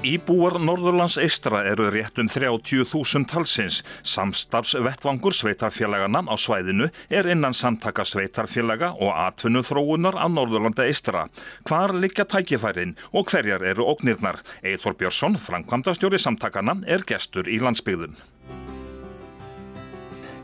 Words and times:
Íbúar 0.00 0.54
Norðurlands 0.56 1.18
eistra 1.20 1.58
eru 1.68 1.90
rétt 1.92 2.16
um 2.22 2.28
30.000 2.30 3.26
talsins. 3.28 3.82
Samstarfsvettvangur 4.00 5.36
sveitarfélagana 5.36 6.22
á 6.24 6.40
svæðinu 6.40 6.88
er 7.12 7.28
innan 7.28 7.52
samtaka 7.52 8.06
sveitarfélaga 8.08 8.94
og 8.96 9.12
atvinnu 9.12 9.60
þróunar 9.60 10.16
á 10.16 10.24
Norðurlanda 10.24 10.88
eistra. 10.88 11.26
Hvar 11.68 11.92
liggja 11.92 12.24
tækifærin 12.24 12.96
og 13.12 13.28
hverjar 13.28 13.60
eru 13.60 13.84
ógnirnar? 13.92 14.40
Eithor 14.64 14.96
Björnsson, 14.96 15.36
framkvæmdastjóri 15.36 16.16
samtakana, 16.16 16.78
er 16.88 17.04
gestur 17.04 17.44
í 17.44 17.60
landsbyggðun. 17.60 18.16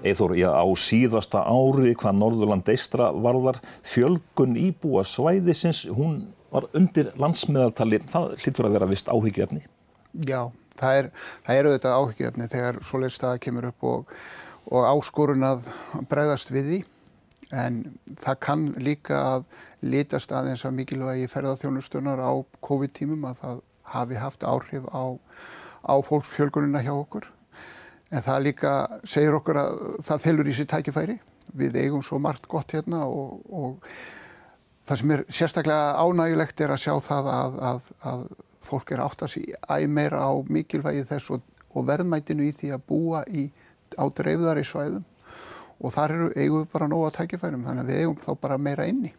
Eithor, 0.04 0.36
já, 0.36 0.52
á 0.52 0.68
síðasta 0.77 1.48
ári 1.48 1.96
hvað 1.96 2.20
Norðurland 2.20 2.68
eistra 2.68 3.09
varðar 3.09 3.64
fjölgun 3.80 4.52
íbúa 4.61 5.09
svæðisins, 5.09 5.86
hún 5.88 6.27
var 6.57 6.69
undir 6.77 7.13
landsmiðartali, 7.21 8.01
það 8.11 8.35
hlýtur 8.43 8.69
að 8.69 8.77
vera 8.79 8.89
vist 8.91 9.13
áhyggjöfni. 9.13 9.63
Já, 10.27 10.41
það 10.81 10.99
er, 11.03 11.09
það 11.46 11.61
er 11.61 11.71
auðvitað 11.71 11.96
áhyggjöfni 12.01 12.51
þegar 12.53 12.82
svoleið 12.89 13.17
staða 13.17 13.41
kemur 13.45 13.71
upp 13.71 13.89
og, 13.91 14.13
og 14.73 14.91
áskorun 14.91 15.46
að 15.46 15.71
bregðast 16.11 16.53
við 16.55 16.71
því. 16.73 16.82
En 17.55 17.79
það 18.19 18.41
kann 18.43 18.67
líka 18.82 19.21
að 19.37 19.45
litast 19.87 20.32
aðeins 20.35 20.65
að 20.67 20.81
mikilvægi 20.81 21.29
ferðarþjónustunar 21.31 22.19
á 22.19 22.32
COVID-tímum 22.65 23.29
að 23.29 23.41
það 23.43 23.63
hafi 23.93 24.18
haft 24.18 24.46
áhrif 24.49 24.89
á, 24.91 25.15
á 25.87 25.95
fólksfjölgunina 26.03 26.82
hjá 26.82 26.95
okkur. 26.96 27.29
En 28.11 28.23
það 28.23 28.45
líka 28.49 28.73
segir 29.07 29.37
okkur 29.37 29.61
að 29.61 29.81
það 30.09 30.25
felur 30.25 30.51
í 30.51 30.54
sér 30.57 30.71
tækifæri. 30.73 31.21
Við 31.57 31.79
eigum 31.85 32.03
svo 32.03 32.19
margt 32.19 32.48
gott 32.51 32.75
hérna 32.75 33.05
og, 33.07 33.45
og 33.47 33.93
Það 34.86 35.00
sem 35.00 35.12
er 35.14 35.22
sérstaklega 35.39 35.97
ánægilegt 35.98 36.61
er 36.62 36.72
að 36.75 36.83
sjá 36.84 36.95
það 37.03 37.31
að, 37.33 37.56
að, 37.70 38.27
fólk 38.67 38.92
er 38.95 39.03
átt 39.03 39.25
að 39.27 39.33
sé 39.33 39.42
æg 39.51 39.87
meira 39.91 40.23
á 40.23 40.33
mikilvægi 40.47 41.05
þess 41.09 41.33
og, 41.34 41.42
og 41.75 41.89
verðmætinu 41.89 42.47
í 42.47 42.55
því 42.55 42.73
að 42.77 42.87
búa 42.91 43.23
í, 43.27 43.48
á 43.98 44.05
dreifðari 44.07 44.64
svæðum 44.67 45.05
og 45.81 45.93
þar 45.95 46.15
eru, 46.17 46.29
eigum 46.37 46.63
við 46.63 46.71
bara 46.73 46.91
nóga 46.91 47.11
tækifærum 47.19 47.67
þannig 47.67 47.85
að 47.85 47.91
við 47.93 48.05
eigum 48.05 48.21
þá 48.23 48.31
bara 48.47 48.61
meira 48.61 48.87
inni. 48.89 49.13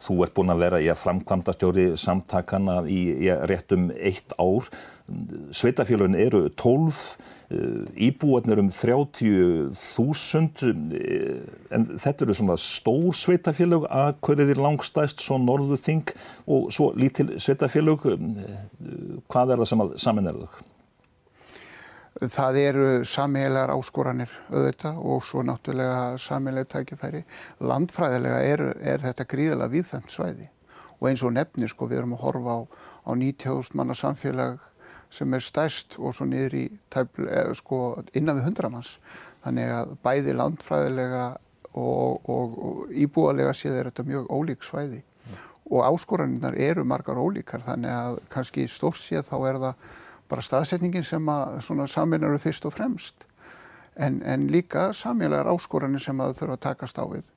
Þú 0.00 0.20
ert 0.24 0.36
búin 0.36 0.54
að 0.54 0.62
vera 0.64 0.80
í 0.80 0.88
að 0.88 1.02
framkvæmda 1.02 1.56
stjóri 1.56 1.90
samtakana 2.00 2.80
í, 2.88 3.02
í 3.26 3.34
réttum 3.50 3.90
eitt 3.98 4.32
ár. 4.40 4.70
Sveitafélagin 5.56 6.16
eru 6.16 6.46
12 6.54 7.02
Eh, 7.50 8.06
íbúarnir 8.06 8.60
um 8.62 8.68
30.000 8.70 9.72
eh, 10.94 11.40
en 11.74 11.86
þetta 11.98 12.22
eru 12.22 12.34
svona 12.38 12.54
stór 12.54 13.10
sveitafélög 13.18 13.88
að 13.90 14.12
hverju 14.22 14.52
er 14.52 14.60
langstæst 14.62 15.18
svo 15.24 15.34
norðu 15.42 15.74
þing 15.82 16.12
og 16.46 16.70
svo 16.70 16.92
lítil 16.94 17.34
sveitafélög 17.42 18.06
eh, 18.12 18.22
hvað 19.26 19.50
er 19.50 19.58
það 19.64 19.70
sem 19.72 19.82
að 19.82 19.96
samin 19.98 20.30
er 20.30 20.38
þau? 20.38 20.62
Það 22.18 22.56
eru 22.58 22.86
samílegar 23.06 23.70
áskoranir 23.70 24.32
auðvitað 24.50 24.96
og 24.98 25.20
svo 25.24 25.44
náttúrulega 25.46 26.16
samílega 26.18 26.68
tækifæri. 26.74 27.22
Landfræðilega 27.62 28.40
er, 28.44 28.64
er 28.82 29.04
þetta 29.04 29.28
gríðilega 29.30 29.72
viðfemt 29.76 30.10
svæði 30.10 30.48
og 31.00 31.06
eins 31.08 31.22
og 31.24 31.32
nefnir 31.32 31.70
sko 31.72 31.86
við 31.88 32.02
erum 32.02 32.16
að 32.18 32.24
horfa 32.26 32.56
á, 32.56 32.60
á 33.08 33.10
90.000 33.16 33.78
manna 33.78 33.96
samfélag 33.96 34.58
sem 35.10 35.32
er 35.34 35.42
stærst 35.42 35.96
og 35.98 36.12
svo 36.14 36.26
niður 36.28 36.56
í 36.58 36.64
tæbl, 36.92 37.24
eða, 37.26 37.54
sko, 37.58 37.78
innan 38.14 38.38
við 38.38 38.50
hundramanns. 38.50 38.90
Þannig 39.44 39.72
að 39.74 39.94
bæði 40.04 40.34
landfræðilega 40.36 41.24
og, 41.72 42.28
og, 42.28 42.58
og 42.58 42.92
íbúalega 42.92 43.54
séð 43.56 43.78
er 43.78 43.90
þetta 43.90 44.06
mjög 44.10 44.28
ólík 44.34 44.66
svæði 44.66 45.00
mm. 45.00 45.40
og 45.70 45.84
áskoraninnar 45.86 46.58
eru 46.58 46.84
margar 46.84 47.18
ólíkar 47.20 47.64
þannig 47.64 47.94
að 47.94 48.20
kannski 48.34 48.66
stórt 48.70 49.00
séð 49.00 49.28
þá 49.30 49.36
er 49.50 49.60
það 49.64 49.90
bara 50.30 50.46
staðsetningin 50.46 51.06
sem 51.06 51.28
að 51.28 51.60
saminar 51.90 52.30
eru 52.30 52.40
fyrst 52.42 52.66
og 52.68 52.74
fremst 52.76 53.26
en, 53.98 54.22
en 54.22 54.48
líka 54.52 54.90
samílegar 54.96 55.50
áskoranir 55.50 56.02
sem 56.02 56.20
að 56.22 56.36
þurfa 56.38 56.58
að 56.58 56.66
takast 56.68 57.00
á 57.02 57.04
við 57.10 57.32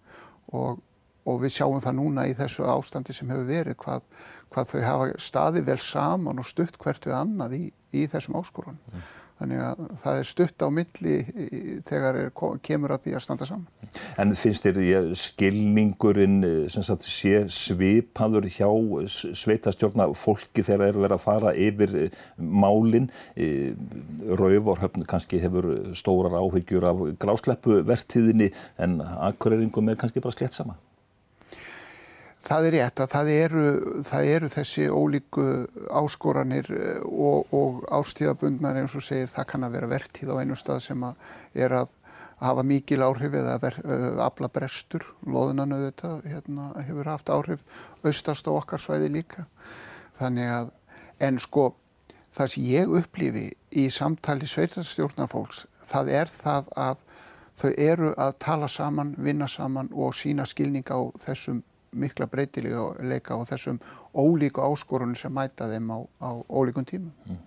og 0.54 0.82
og 1.30 1.40
við 1.44 1.56
sjáum 1.58 1.82
það 1.84 1.98
núna 2.00 2.26
í 2.28 2.36
þessu 2.38 2.66
ástandi 2.68 3.16
sem 3.16 3.30
hefur 3.32 3.48
verið 3.48 3.78
hvað, 3.80 4.08
hvað 4.52 4.72
þau 4.72 4.82
hafa 4.84 5.10
staði 5.24 5.66
vel 5.70 5.80
saman 5.80 6.42
og 6.42 6.48
stutt 6.48 6.80
hvert 6.82 7.08
við 7.08 7.16
annað 7.16 7.56
í, 7.58 7.64
í 7.96 8.06
þessum 8.12 8.40
áskorun. 8.40 8.80
Mm. 8.92 9.06
Þannig 9.42 9.62
að 9.66 9.80
það 10.00 10.20
er 10.20 10.28
stutt 10.30 10.64
á 10.64 10.68
milli 10.72 11.16
þegar 11.88 12.20
kemur 12.64 12.94
að 12.96 13.08
því 13.08 13.16
að 13.18 13.24
standa 13.26 13.48
saman. 13.50 13.90
En 14.22 14.36
finnst 14.38 14.66
þér 14.66 14.78
því 14.78 14.92
að 15.00 15.10
skilningurinn 15.24 16.38
sagt, 16.74 17.08
sé 17.08 17.44
svipaður 17.52 18.48
hjá 18.54 18.70
sveitastjórna 19.10 20.08
fólki 20.18 20.66
þegar 20.66 20.86
er 20.88 21.02
verið 21.02 21.18
að 21.18 21.26
fara 21.26 21.56
yfir 21.58 21.98
málinn? 22.38 23.10
Rauvorhöfn 24.30 25.10
kannski 25.10 25.42
hefur 25.44 25.70
stórar 25.98 26.38
áhyggjur 26.40 26.90
af 26.94 27.06
grásleppuvertíðinni 27.26 28.54
en 28.86 29.00
akkuræringum 29.02 29.92
er 29.92 30.00
kannski 30.00 30.24
bara 30.24 30.38
slett 30.38 30.56
sama? 30.56 30.78
Það 32.44 32.66
er 32.68 32.74
rétt 32.76 33.00
að 33.00 33.12
það 33.14 33.30
eru, 33.32 33.66
það 34.04 34.30
eru 34.34 34.48
þessi 34.52 34.86
ólíku 34.92 35.44
áskoranir 35.96 36.68
eh, 36.76 37.00
og, 37.08 37.54
og 37.56 37.84
ástíðabundnar 37.88 38.82
eins 38.82 38.96
og 39.00 39.06
segir 39.06 39.32
það 39.32 39.48
kann 39.54 39.64
að 39.64 39.78
vera 39.78 39.92
vertíð 39.94 40.34
á 40.36 40.42
einu 40.42 40.58
stað 40.60 40.82
sem 40.90 41.06
að 41.08 41.30
er 41.64 41.78
að 41.80 41.94
hafa 42.44 42.66
mikil 42.68 43.04
áhrif 43.06 43.38
eða 43.40 43.56
ver, 43.64 43.78
uh, 43.86 44.08
afla 44.26 44.50
brestur, 44.52 45.06
loðunan 45.24 45.76
auðvitað 45.78 46.26
hérna, 46.28 46.70
hefur 46.84 47.08
haft 47.08 47.32
áhrif 47.32 47.64
austast 48.04 48.50
á 48.50 48.52
okkar 48.52 48.82
svæði 48.82 49.12
líka. 49.14 49.46
Þannig 50.20 50.52
að, 50.52 50.72
en 51.24 51.40
sko 51.40 51.70
það 52.34 52.54
sem 52.54 52.68
ég 52.68 52.96
upplifi 53.00 53.46
í 53.80 53.88
samtali 53.94 54.50
sveitarstjórnarfólks, 54.50 55.66
það 55.88 56.16
er 56.20 56.32
það 56.32 56.72
að 56.76 57.06
þau 57.54 57.70
eru 57.72 58.14
að 58.18 58.40
tala 58.42 58.68
saman, 58.68 59.14
vinna 59.22 59.48
saman 59.48 59.92
og 59.94 60.16
sína 60.18 60.46
skilning 60.50 60.90
á 60.90 61.00
þessum 61.22 61.62
mikla 61.94 62.28
breytileika 62.32 63.38
og 63.38 63.48
þessum 63.50 63.80
ólíku 64.14 64.64
áskorunum 64.66 65.18
sem 65.20 65.34
mæta 65.34 65.70
þeim 65.72 65.90
á, 65.94 66.00
á 66.22 66.30
ólíkun 66.50 66.88
tímum. 66.90 67.12
Mm. 67.30 67.42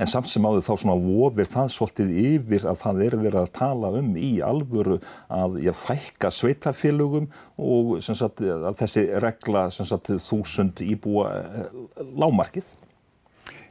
En 0.00 0.08
samt 0.10 0.28
sem 0.28 0.44
áður 0.44 0.64
þá 0.66 0.72
svona 0.82 0.96
vofir 1.00 1.48
það 1.48 1.70
svolítið 1.72 2.10
yfir 2.22 2.66
að 2.68 2.80
það 2.82 2.98
er 3.06 3.16
verið 3.22 3.38
að 3.40 3.52
tala 3.56 3.92
um 3.98 4.10
í 4.20 4.32
alvöru 4.44 4.98
að 5.32 5.56
já, 5.64 5.72
fækka 5.76 6.30
sveitafélögum 6.34 7.30
og 7.56 7.94
sagt, 8.04 8.42
að 8.42 8.76
þessi 8.82 9.06
regla 9.24 9.64
sagt, 9.72 10.12
þúsund 10.26 10.84
íbúa 10.84 11.30
eh, 11.38 11.78
lámarkið? 12.12 12.68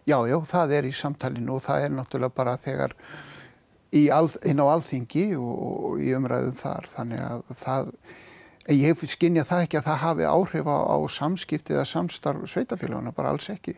Já, 0.10 0.18
já, 0.26 0.40
það 0.50 0.76
er 0.80 0.90
í 0.90 0.96
samtalinu 0.98 1.60
og 1.60 1.64
það 1.68 1.86
er 1.86 1.94
náttúrulega 1.94 2.38
bara 2.42 2.58
þegar 2.58 2.98
alð, 4.16 4.40
inn 4.50 4.64
á 4.64 4.66
alþingi 4.66 5.28
og, 5.38 5.54
og 5.92 6.02
í 6.02 6.12
umræðum 6.18 6.58
þar 6.58 6.90
þannig 6.96 7.26
að 7.28 7.56
það 7.62 7.94
Ég 8.70 8.92
hef 8.92 9.04
skinnjað 9.10 9.50
það 9.50 9.66
ekki 9.66 9.80
að 9.80 9.88
það 9.88 10.02
hafi 10.06 10.26
áhrif 10.30 10.68
á, 10.70 10.78
á 10.86 10.98
samskipti 11.10 11.74
eða 11.74 11.86
samstarf 11.90 12.50
sveitafélagana, 12.52 13.14
bara 13.16 13.34
alls 13.34 13.50
ekki. 13.50 13.78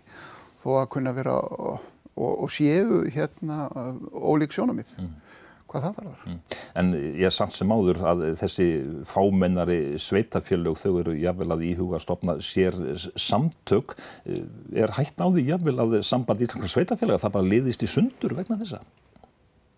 Þó 0.59 0.69
að 0.81 0.89
kunna 0.95 1.13
vera 1.15 1.37
og, 1.39 1.85
og, 2.15 2.31
og 2.45 2.49
séu 2.51 3.03
hérna 3.13 3.67
ólík 4.11 4.55
sjónamið. 4.55 4.95
Mm. 4.99 5.13
Hvað 5.71 5.85
það 5.85 5.95
varðar. 5.97 6.25
Mm. 6.27 6.41
En 6.81 6.89
ég 6.99 7.23
er 7.29 7.33
samt 7.33 7.55
sem 7.57 7.71
áður 7.73 8.01
að 8.11 8.25
þessi 8.41 8.67
fámennari 9.09 9.77
sveitafélög 10.01 10.75
þau 10.81 10.91
eru 10.99 11.15
jáfnvel 11.17 11.55
að 11.55 11.63
íhuga 11.69 11.97
að 11.97 12.03
stopna 12.03 12.35
sér 12.43 12.77
samtök. 13.15 13.95
Er 14.27 14.93
hægt 14.99 15.23
því 15.23 15.47
jáfnvel 15.47 15.79
að 15.79 15.95
samband 16.05 16.43
í 16.43 16.51
sveitafélaga 16.51 17.23
það 17.23 17.35
bara 17.39 17.51
liðist 17.55 17.87
í 17.87 17.89
sundur 17.89 18.35
vegna 18.37 18.59
þessa? 18.59 18.83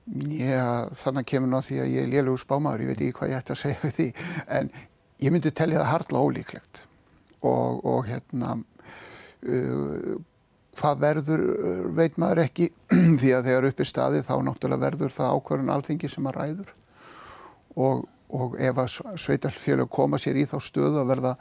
Já, 0.06 0.86
þannig 0.94 1.26
kemur 1.32 1.50
ná 1.50 1.64
því 1.66 1.80
að 1.82 1.94
ég 1.96 2.04
er 2.04 2.12
lélugur 2.12 2.42
spámaður, 2.44 2.84
ég 2.84 2.92
veit 2.92 3.00
ekki 3.00 3.16
hvað 3.18 3.32
ég 3.32 3.40
ætti 3.40 3.54
að 3.56 3.58
segja 3.64 3.80
við 3.82 3.96
því, 3.96 4.06
en 4.54 4.70
ég 5.26 5.34
myndi 5.34 5.52
tellja 5.52 5.82
það 5.82 5.92
hardla 5.92 6.24
ólíklegt. 6.24 6.86
Og, 7.46 7.82
og 7.86 8.08
hérna 8.10 8.56
uh, 9.46 10.16
hvað 10.76 11.04
verður 11.04 11.44
veit 11.96 12.18
maður 12.22 12.46
ekki 12.46 12.70
því 13.22 13.36
að 13.38 13.50
þegar 13.50 13.70
upp 13.70 13.82
í 13.82 13.88
staði 13.88 14.24
þá 14.26 14.34
náttúrulega 14.44 14.86
verður 14.86 15.14
það 15.16 15.38
ákvarðan 15.38 15.76
alþingi 15.76 16.12
sem 16.12 16.30
að 16.30 16.40
ræður. 16.40 16.74
Og, 17.76 18.06
og 18.36 18.58
ef 18.60 18.82
að 18.82 19.20
sveitarfélög 19.24 19.92
koma 19.92 20.20
sér 20.22 20.40
í 20.40 20.48
þá 20.50 20.58
stöðu 20.64 21.02
að 21.02 21.12
verða 21.14 21.36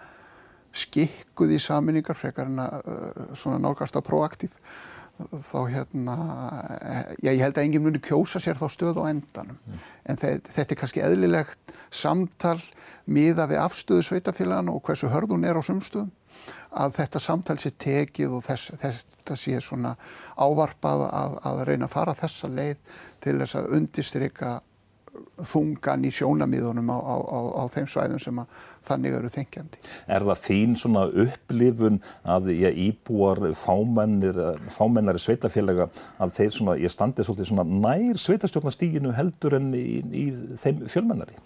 skikkuð 0.74 1.54
í 1.54 1.60
saminningar 1.62 2.18
frekar 2.18 2.50
en 2.50 2.62
að 2.64 2.90
uh, 2.90 3.24
svona 3.38 3.60
nálgast 3.62 3.96
að 3.98 4.06
proaktív 4.08 4.58
þá 5.14 5.58
hérna, 5.70 6.14
já, 7.22 7.30
ég 7.30 7.42
held 7.44 7.58
að 7.58 7.68
enginn 7.68 7.84
muni 7.84 8.00
kjósa 8.02 8.40
sér 8.42 8.58
þá 8.58 8.66
stöð 8.72 8.98
á 8.98 9.04
endanum 9.12 9.58
mm. 9.60 9.84
en 10.10 10.18
þetta 10.18 10.64
er 10.64 10.80
kannski 10.80 11.04
eðlilegt 11.06 11.74
samtal 11.94 12.58
miða 13.06 13.46
við 13.50 13.62
afstöðu 13.62 14.02
sveitafélagan 14.08 14.72
og 14.72 14.82
hversu 14.86 15.12
hörðun 15.12 15.46
er 15.46 15.60
á 15.60 15.62
sumstöðum 15.62 16.10
að 16.74 16.96
þetta 16.98 17.22
samtal 17.22 17.58
sé 17.62 17.70
tekið 17.78 18.34
og 18.38 18.44
þess, 18.48 18.74
þetta 18.80 19.38
sé 19.38 19.60
svona 19.62 19.94
ávarpað 20.34 21.06
að, 21.06 21.38
að 21.46 21.64
reyna 21.70 21.86
að 21.86 21.94
fara 21.94 22.16
þessa 22.18 22.50
leið 22.50 23.00
til 23.22 23.36
þess 23.38 23.58
að 23.60 23.70
undistrykka 23.78 24.54
þungan 25.44 26.06
í 26.06 26.10
sjónamiðunum 26.14 26.90
á, 26.90 26.98
á, 26.98 27.16
á, 27.20 27.38
á 27.60 27.62
þeim 27.72 27.88
svæðum 27.90 28.22
sem 28.22 28.40
þannig 28.86 29.16
eru 29.18 29.30
þengjandi. 29.34 29.82
Er 30.06 30.26
það 30.28 30.42
þín 30.44 30.76
svona 30.80 31.04
upplifun 31.24 32.00
að 32.36 32.52
ég 32.54 32.80
íbúar 32.86 33.42
fámennari 33.58 35.22
sveitafélaga 35.22 35.88
að 36.22 36.34
þeir 36.38 36.56
svona, 36.58 36.78
ég 36.80 36.94
standi 36.94 37.26
svolítið 37.26 37.50
svona 37.50 37.66
nær 37.68 38.20
sveitastjórnastíginu 38.22 39.14
heldur 39.16 39.58
en 39.60 39.70
í, 39.78 40.00
í 40.00 40.24
þeim 40.62 40.86
fjölmennari? 40.90 41.38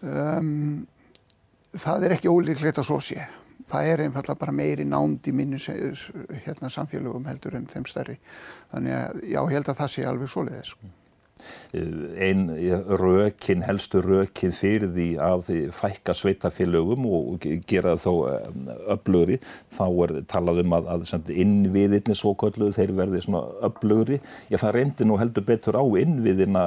Um, 0.00 0.86
það 1.76 2.08
er 2.08 2.16
ekki 2.16 2.32
ólíklegt 2.32 2.80
að 2.80 2.88
svo 2.88 3.02
sé 3.04 3.20
það 3.70 3.90
er 3.90 4.02
einfallega 4.06 4.40
bara 4.40 4.54
meiri 4.54 4.86
nánd 4.88 5.26
í 5.28 5.34
minni 5.36 5.58
hérna, 5.60 6.70
samfélögum 6.72 7.28
heldur 7.28 7.58
en 7.58 7.68
þeim 7.70 7.86
stærri 7.88 8.16
þannig 8.72 8.96
að 8.96 9.20
já, 9.24 9.38
ég 9.40 9.54
held 9.58 9.70
að 9.70 9.78
það 9.82 9.92
sé 9.94 10.06
alveg 10.08 10.32
svoleiðis 10.32 10.74
einn 11.72 12.48
rökin, 13.00 13.64
helstu 13.66 14.02
rökin 14.04 14.54
fyrir 14.54 14.90
því 14.94 15.08
að 15.22 15.52
fækka 15.74 16.14
sveitafélögum 16.16 17.06
og 17.10 17.46
gera 17.70 17.96
þó 18.00 18.12
öflugri, 18.90 19.40
þá 19.74 19.84
er 20.06 20.14
talað 20.30 20.62
um 20.64 20.76
að, 20.78 20.90
að 20.94 21.32
innviðinni 21.34 22.16
svo 22.18 22.34
kölluð 22.38 22.74
þeir 22.78 22.94
verði 22.98 23.22
svona 23.24 23.42
öflugri 23.66 24.20
já 24.50 24.58
það 24.60 24.74
reyndir 24.78 25.08
nú 25.08 25.18
heldur 25.20 25.46
betur 25.46 25.78
á 25.78 25.84
innviðina 26.02 26.64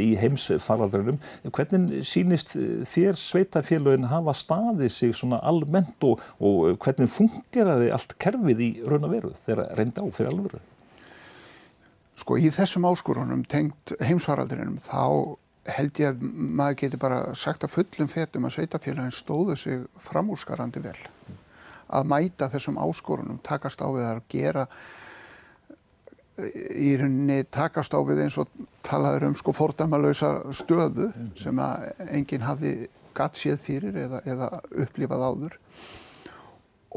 í 0.00 0.10
heimsfaraldrinum 0.20 1.20
hvernig 1.50 2.04
sínist 2.06 2.56
þér 2.90 3.18
sveitafélögin 3.20 4.08
hafa 4.10 4.34
staðið 4.36 4.92
sig 4.94 5.16
svona 5.16 5.40
almennt 5.46 6.06
og, 6.06 6.20
og 6.40 6.76
hvernig 6.82 7.10
fungeraði 7.12 7.92
allt 7.94 8.16
kerfið 8.22 8.66
í 8.66 8.70
raun 8.86 9.08
og 9.08 9.16
veru 9.16 9.32
þegar 9.46 9.74
reyndi 9.78 10.04
á 10.04 10.06
fyrir 10.10 10.32
alvöru? 10.34 10.62
Sko 12.20 12.36
í 12.36 12.50
þessum 12.52 12.88
áskorunum 12.90 13.44
tengt 13.48 13.94
heimsvaraldurinnum 14.04 14.80
þá 14.82 15.36
held 15.70 16.00
ég 16.00 16.14
að 16.14 16.24
maður 16.30 16.78
geti 16.82 17.00
bara 17.00 17.20
sagt 17.38 17.64
að 17.64 17.74
fullum 17.76 18.08
fetum 18.10 18.48
að 18.48 18.56
sveitafélagin 18.56 19.14
stóðu 19.14 19.56
sig 19.58 19.84
framúrskarandi 20.00 20.82
vel. 20.84 20.96
Að 21.90 22.10
mæta 22.10 22.48
þessum 22.52 22.78
áskorunum, 22.80 23.40
takast 23.44 23.82
á 23.82 23.88
við 23.88 24.06
að 24.06 24.20
gera 24.32 24.66
í 26.40 26.94
rauninni 26.96 27.42
takast 27.52 27.92
á 27.92 28.00
við 28.06 28.24
eins 28.24 28.38
og 28.40 28.48
talaður 28.86 29.28
um 29.30 29.36
sko 29.38 29.52
fordamalausa 29.56 30.30
stöðu 30.56 31.10
sem 31.38 31.58
að 31.60 31.90
enginn 32.06 32.46
hafi 32.46 32.74
gatt 33.16 33.36
séð 33.36 33.58
fyrir 33.64 33.98
eða, 34.06 34.22
eða 34.24 34.48
upplifað 34.84 35.26
áður 35.26 35.58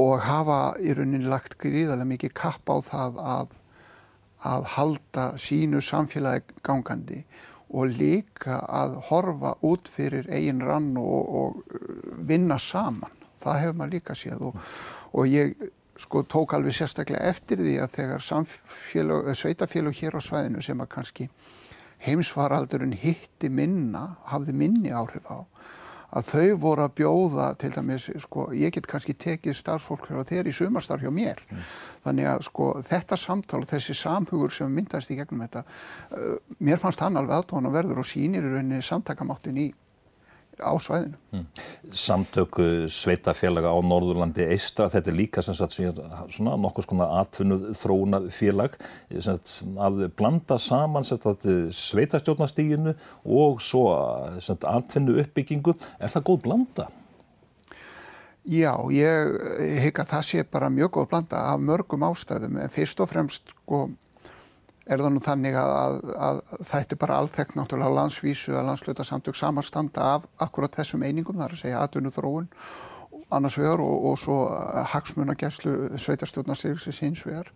og 0.04 0.24
hafa 0.26 0.60
í 0.82 0.94
rauninni 0.96 1.30
lagt 1.30 1.58
gríðarlega 1.62 2.12
mikið 2.14 2.36
kapp 2.38 2.72
á 2.72 2.78
það 2.86 3.20
að 3.34 3.58
að 4.44 4.68
halda 4.76 5.26
sínu 5.40 5.82
samfélagi 5.84 6.58
gangandi 6.66 7.24
og 7.74 7.96
líka 7.98 8.60
að 8.70 9.00
horfa 9.10 9.56
út 9.66 9.90
fyrir 9.90 10.28
eigin 10.30 10.62
rann 10.62 10.92
og, 11.00 11.30
og 11.40 11.62
uh, 11.74 11.94
vinna 12.28 12.60
saman. 12.62 13.22
Það 13.40 13.60
hefur 13.62 13.80
maður 13.80 13.96
líka 13.98 14.18
séð 14.18 14.46
og, 14.50 14.60
og 15.14 15.32
ég 15.32 15.56
sko 16.00 16.24
tók 16.30 16.54
alveg 16.56 16.76
sérstaklega 16.78 17.30
eftir 17.30 17.62
því 17.62 17.76
að 17.82 17.98
þegar 17.98 18.24
sveitafélug 19.38 19.98
hér 20.00 20.18
á 20.18 20.22
svæðinu 20.22 20.64
sem 20.66 20.82
að 20.82 20.92
kannski 20.96 21.28
heimsvaraldurinn 22.04 22.96
hitti 23.00 23.50
minna, 23.50 24.18
hafði 24.28 24.56
minni 24.58 24.92
áhrif 24.94 25.28
á 25.30 25.46
að 26.14 26.30
þau 26.30 26.58
voru 26.62 26.86
að 26.86 26.96
bjóða 27.00 27.48
til 27.62 27.72
dæmis, 27.74 28.10
sko, 28.26 28.48
ég 28.58 28.74
get 28.76 28.88
kannski 28.90 29.16
tekið 29.18 29.58
starfsfólk 29.58 30.10
hjá 30.10 30.22
þeir 30.30 30.50
í 30.50 30.56
sumarstarf 30.56 31.06
hjá 31.06 31.14
mér. 31.14 31.42
Mm. 31.50 31.64
Þannig 32.06 32.30
að 32.30 32.44
sko 32.50 32.68
þetta 32.86 33.20
samtal 33.20 33.64
og 33.64 33.70
þessi 33.72 33.96
samhugur 33.98 34.54
sem 34.54 34.74
myndast 34.74 35.14
í 35.14 35.18
gegnum 35.18 35.46
þetta, 35.46 35.64
uh, 36.18 36.36
mér 36.62 36.82
fannst 36.82 37.02
hann 37.02 37.18
alveg 37.18 37.40
aðtóðan 37.40 37.72
að 37.72 37.80
verður 37.80 38.04
og 38.04 38.10
sínir 38.10 38.46
í 38.46 38.54
rauninni 38.54 38.84
samtakamáttin 38.86 39.62
í 39.64 39.72
á 40.62 40.74
svæðinu. 40.78 41.18
Mm. 41.34 41.46
Samtöku 41.94 42.66
sveitafélaga 42.92 43.72
á 43.74 43.78
Norðurlandi 43.82 44.46
Eistra, 44.54 44.90
þetta 44.94 45.12
er 45.12 45.18
líka 45.18 45.44
sagt, 45.46 45.74
svona 45.74 46.56
nokkuð 46.62 46.88
svona 46.88 47.08
atfunnuð 47.22 47.70
þróuna 47.80 48.20
félag 48.34 48.78
sagt, 49.24 49.64
að 49.78 50.08
blanda 50.18 50.58
saman 50.62 51.08
sveitastjórnastíginu 51.08 52.94
og 53.26 53.62
svo 53.64 53.88
atfunnu 54.40 55.20
uppbyggingu. 55.24 55.74
Er 56.00 56.14
það 56.14 56.28
góð 56.30 56.44
blanda? 56.48 56.90
Já, 58.44 58.76
ég 58.92 59.80
hygg 59.86 60.00
að 60.04 60.10
það 60.18 60.24
sé 60.28 60.42
bara 60.52 60.68
mjög 60.72 60.98
góð 60.98 61.12
blanda 61.14 61.46
af 61.54 61.62
mörgum 61.64 62.04
ástæðum 62.04 62.58
en 62.60 62.74
fyrst 62.74 63.00
og 63.00 63.08
fremst 63.14 63.54
sko 63.54 63.86
er 64.84 65.00
það 65.00 65.14
nú 65.16 65.22
þannig 65.24 65.58
að, 65.58 65.74
að, 65.74 66.00
að 66.28 66.42
þetta 66.70 66.96
er 66.96 67.02
bara 67.04 67.20
alþekkt 67.22 67.58
náttúrulega 67.58 67.94
á 67.96 67.98
landsvísu 68.00 68.56
að 68.58 68.68
landslutarsamtök 68.72 69.40
samanstanda 69.40 70.10
af 70.18 70.28
akkurat 70.44 70.76
þessum 70.76 71.06
einingum, 71.08 71.40
það 71.40 71.46
er 71.48 71.56
að 71.56 71.64
segja 71.64 71.84
atvinnu 71.86 72.12
þróun 72.14 72.50
annars 73.34 73.58
vegar 73.58 73.82
og, 73.82 74.06
og 74.12 74.20
svo 74.20 74.38
hagsmunageslu 74.92 75.98
sveitarstjórnarsýrsis 76.02 77.02
hins 77.06 77.24
vegar 77.26 77.50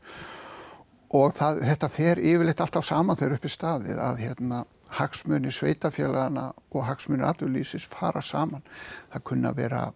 og 1.16 1.32
það, 1.36 1.62
þetta 1.68 1.90
fer 1.92 2.20
yfirleitt 2.20 2.64
alltaf 2.64 2.86
saman 2.88 3.18
þegar 3.20 3.38
upp 3.38 3.48
í 3.48 3.52
staðið 3.52 4.02
að 4.04 4.24
hérna, 4.24 4.64
hagsmunni 4.98 5.52
sveitafélagana 5.52 6.50
og 6.72 6.84
hagsmunni 6.88 7.26
atvinnulísis 7.28 7.88
fara 7.88 8.22
saman. 8.24 8.64
Það 9.12 9.26
kunna 9.28 9.54
vera 9.56 9.88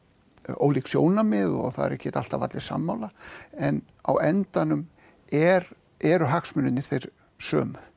ólík 0.60 0.90
sjónamið 0.90 1.54
og 1.56 1.74
það 1.76 1.86
er 1.86 1.96
ekki 1.98 2.14
alltaf 2.16 2.46
allir 2.48 2.66
sammála 2.66 3.12
en 3.60 3.82
á 4.08 4.12
endanum 4.24 4.86
er, 5.32 5.68
eru 6.00 6.28
hagsmuninir 6.32 6.88
þeir 6.88 7.10
sömu. 7.42 7.88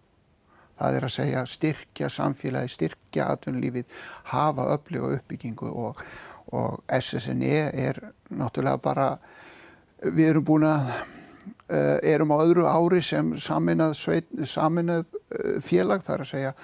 Það 0.74 0.96
er 0.98 1.06
að 1.06 1.14
segja 1.14 1.42
styrkja 1.46 2.10
samfélagi, 2.10 2.72
styrkja 2.74 3.28
atvinnulífið, 3.36 3.92
hafa 4.32 4.70
öflug 4.74 5.06
og 5.06 5.18
uppbyggingu 5.20 5.70
og, 5.70 6.00
og 6.50 6.80
SSNE 6.90 7.60
er 7.70 8.00
náttúrulega 8.34 8.82
bara, 8.82 9.10
við 10.02 10.32
erum 10.32 10.46
búin 10.48 10.66
að, 10.66 10.90
uh, 11.70 11.98
erum 12.02 12.34
á 12.34 12.42
öðru 12.42 12.66
ári 12.66 13.02
sem 13.06 13.30
saminað, 13.38 13.94
sveit, 14.00 14.34
saminað 14.50 15.14
uh, 15.14 15.60
félag, 15.62 16.02
það 16.02 16.16
er 16.16 16.26
að 16.26 16.32
segja 16.32 16.54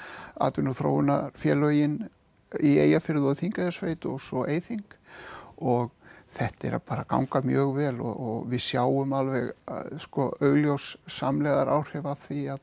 atvinnu 0.49 0.75
þróunar 0.75 1.31
félagin 1.39 2.01
í 2.59 2.75
Eyjafyrðu 2.83 3.31
og 3.31 3.39
Þingaðarsveit 3.39 4.11
og 4.11 4.19
svo 4.25 4.43
Eyþing 4.51 4.99
og 5.61 5.95
þetta 6.31 6.69
er 6.69 6.77
að 6.79 6.85
bara 6.91 7.07
ganga 7.11 7.43
mjög 7.47 7.73
vel 7.77 7.95
og, 8.01 8.21
og 8.31 8.51
við 8.51 8.65
sjáum 8.69 9.15
alveg 9.17 9.51
að, 9.67 9.95
sko 10.05 10.29
augljós 10.41 10.93
samlegar 11.11 11.73
áhrif 11.73 12.07
af 12.07 12.23
því 12.27 12.43
að, 12.55 12.63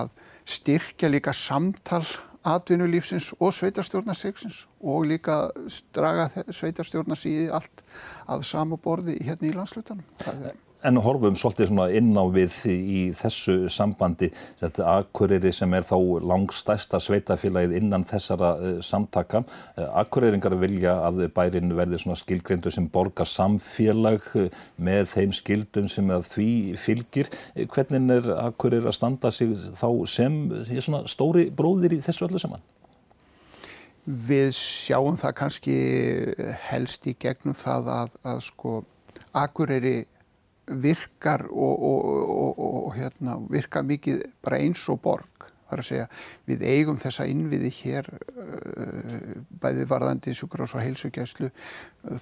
að 0.00 0.14
styrkja 0.56 1.10
líka 1.12 1.34
samtal 1.36 2.04
atvinnulífsins 2.46 3.32
og 3.40 3.54
sveitarstjórnarsiksins 3.56 4.62
og 4.86 5.08
líka 5.10 5.38
draga 5.96 6.28
sveitarstjórnarsíði 6.46 7.48
allt 7.54 7.82
að 8.30 8.46
samuborði 8.46 9.18
hérna 9.26 9.50
í 9.50 9.56
landslutanum. 9.56 10.06
En 10.84 10.98
horfum 11.00 11.36
svolítið 11.38 11.72
inn 11.96 12.12
á 12.20 12.24
við 12.28 12.54
í 12.68 13.00
þessu 13.16 13.70
sambandi, 13.72 14.28
þetta 14.60 14.90
Akureyri 15.00 15.50
sem 15.54 15.72
er 15.74 15.86
þá 15.88 15.96
langstæsta 16.20 17.00
sveitafélagið 17.00 17.78
innan 17.78 18.04
þessara 18.06 18.50
uh, 18.60 18.74
samtaka. 18.84 19.40
Uh, 19.74 19.88
Akureyringar 20.02 20.54
vilja 20.60 20.98
að 21.06 21.24
bærin 21.34 21.72
verði 21.78 22.02
skilgrindu 22.20 22.70
sem 22.70 22.88
borgar 22.92 23.28
samfélag 23.30 24.28
uh, 24.36 24.50
með 24.76 25.08
þeim 25.14 25.32
skildum 25.32 25.88
sem 25.88 26.12
því 26.28 26.50
fylgir. 26.78 27.30
Hvernig 27.56 28.12
er 28.18 28.28
Akureyri 28.36 28.90
að 28.90 28.98
standa 28.98 29.32
sig 29.32 29.56
þá 29.80 29.88
sem 30.12 30.42
stóri 31.08 31.48
bróðir 31.50 31.96
í 31.96 32.02
þessu 32.04 32.28
öllu 32.28 32.42
saman? 32.42 32.60
Við 34.04 34.52
sjáum 34.54 35.16
það 35.18 35.32
kannski 35.40 35.78
helst 36.68 37.08
í 37.10 37.16
gegnum 37.18 37.56
það 37.58 37.88
að, 37.96 38.20
að 38.28 38.44
sko 38.50 38.82
Akureyri 39.36 40.04
virkar 40.66 41.46
og, 41.50 41.82
og, 41.82 42.58
og 42.58 42.94
hérna, 42.96 43.38
virkar 43.50 43.86
mikið 43.86 44.22
bara 44.44 44.58
eins 44.62 44.82
og 44.90 45.00
borg. 45.02 45.30
Það 45.66 45.74
er 45.74 45.82
að 45.82 45.86
segja 45.88 46.06
við 46.46 46.60
eigum 46.70 46.98
þessa 47.02 47.24
innviði 47.26 47.70
hér 47.80 48.08
uh, 48.14 49.14
bæði 49.62 49.86
varðandi 49.90 50.34
sjúkrás 50.38 50.76
og 50.78 50.84
heilsugjæslu. 50.84 51.50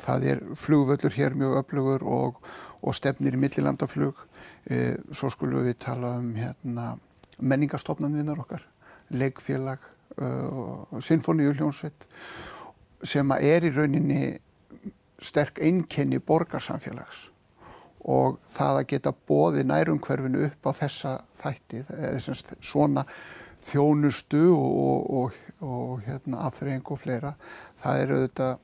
Það 0.01 0.29
er 0.31 0.41
flugvöldur 0.57 1.13
hér 1.13 1.37
mjög 1.37 1.59
öflugur 1.61 2.07
og, 2.09 2.39
og 2.81 2.97
stefnir 2.97 3.37
í 3.37 3.43
millilandaflug. 3.43 4.23
Uh, 4.71 4.95
svo 5.13 5.33
skulum 5.33 5.67
við 5.69 5.77
tala 5.85 6.15
um 6.21 6.33
hérna, 6.39 6.95
menningastofnanvinnar 7.41 8.41
okkar, 8.47 8.65
leggfélag 9.13 9.85
uh, 10.17 10.89
og 10.89 11.05
sinfoníuljónsveit 11.05 12.09
sem 13.05 13.37
er 13.37 13.69
í 13.69 13.75
rauninni 13.77 14.23
sterk 15.21 15.61
einkenni 15.61 16.17
borgarsamfélags 16.17 17.34
og 18.05 18.37
það 18.53 18.81
að 18.81 18.89
geta 18.93 19.15
bóði 19.29 19.65
nærumhverfinu 19.65 20.45
upp 20.49 20.69
á 20.69 20.71
þessa 20.83 21.15
þætti, 21.39 21.83
svona 22.61 23.07
þjónustu 23.65 24.43
og, 24.53 25.07
og, 25.21 25.39
og 25.65 26.03
hérna, 26.05 26.43
afþreying 26.49 26.91
og 26.93 27.01
fleira, 27.01 27.33
það 27.81 28.03
er 28.03 28.15
auðvitað, 28.19 28.59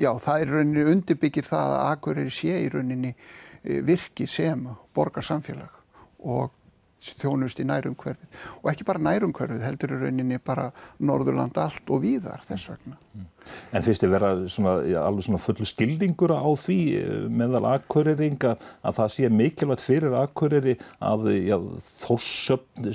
já 0.00 0.10
það 0.24 0.44
er 0.44 0.54
rauninni 0.54 0.86
undirbyggir 0.94 1.48
það 1.50 1.74
að 1.74 1.84
Akureyri 1.90 2.32
sé 2.32 2.56
í 2.64 2.70
rauninni 2.72 3.12
e, 3.12 3.80
virki 3.84 4.28
sem 4.30 4.64
borgarsamfélag 4.96 5.76
og 6.20 6.56
þjónust 7.00 7.60
í 7.62 7.66
nærumhverfið 7.68 8.38
og 8.60 8.70
ekki 8.72 8.86
bara 8.88 9.02
nærumhverfið 9.06 9.64
heldur 9.64 9.94
í 9.96 10.00
rauninni 10.04 10.40
bara 10.44 10.68
Norðurland 11.00 11.58
allt 11.60 11.90
og 11.90 12.02
víðar 12.04 12.44
þess 12.46 12.72
vegna. 12.72 12.98
En 13.72 13.84
finnst 13.84 14.04
þið 14.04 14.12
vera 14.12 14.30
svona, 14.52 14.74
alveg 15.00 15.26
svona 15.26 15.40
fullu 15.40 15.66
skildingur 15.68 16.34
á 16.36 16.44
því 16.60 16.78
eh, 17.00 17.12
meðal 17.32 17.64
akkureringa 17.72 18.54
að 18.84 18.98
það 19.00 19.12
sé 19.16 19.30
mikilvægt 19.32 19.84
fyrir 19.86 20.16
akkureri 20.20 20.76
að 21.00 21.30
þórsöfn 21.88 22.90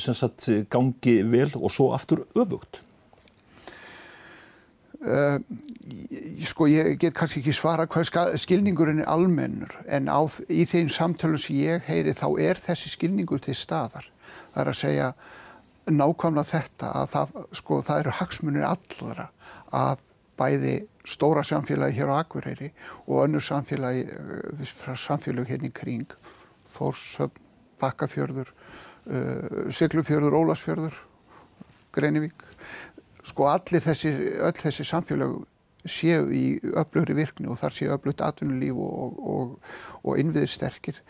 gangi 0.72 1.16
vel 1.34 1.50
og 1.58 1.72
svo 1.74 1.92
aftur 1.98 2.28
öfugt? 2.38 2.85
Uh, 5.06 5.38
sko 6.42 6.66
ég 6.66 6.96
get 6.98 7.14
kannski 7.14 7.44
ekki 7.44 7.54
svara 7.54 7.86
hvað 7.86 8.34
skilningurinn 8.42 9.04
er 9.04 9.10
almennur 9.12 9.76
en 9.86 10.10
á, 10.10 10.18
í 10.50 10.66
þeim 10.66 10.90
samtölum 10.90 11.38
sem 11.38 11.60
ég 11.60 11.86
heyri 11.86 12.16
þá 12.18 12.28
er 12.42 12.58
þessi 12.58 12.90
skilningur 12.96 13.44
til 13.46 13.54
staðar. 13.58 14.08
Það 14.56 14.62
er 14.64 14.72
að 14.72 14.80
segja 14.80 15.10
nákvæmlega 15.94 16.50
þetta 16.50 16.92
að 17.02 17.12
það, 17.12 17.38
sko, 17.60 17.80
það 17.86 18.02
eru 18.02 18.16
hagsmunir 18.20 18.66
allra 18.66 19.28
að 19.78 20.06
bæði 20.42 20.76
stóra 21.06 21.46
samfélagi 21.46 22.00
hér 22.00 22.10
á 22.10 22.16
Akureyri 22.24 22.72
og 23.06 23.28
önnur 23.28 23.46
samfélagi, 23.46 24.08
uh, 24.10 24.96
samfélagi 24.98 25.54
hérna 25.54 25.70
í 25.70 25.76
kring, 25.76 26.18
Þórsöfn, 26.66 27.44
Bakkafjörður, 27.78 28.50
uh, 29.06 29.70
Siglufjörður, 29.70 30.40
Ólasfjörður, 30.42 30.98
Greinivík 31.94 32.42
sko 33.26 33.50
allir 33.50 33.84
þessi, 33.84 34.14
öll 34.40 34.58
þessi 34.60 34.86
samfélag 34.88 35.38
séu 35.86 36.30
í 36.34 36.46
öflugri 36.78 37.16
virkni 37.18 37.50
og 37.50 37.60
þar 37.60 37.76
séu 37.78 37.94
öflugt 37.94 38.24
atvinnulíf 38.26 38.78
og, 38.82 39.20
og, 39.22 39.56
og 40.04 40.22
innviðir 40.22 40.52
sterkir 40.52 41.02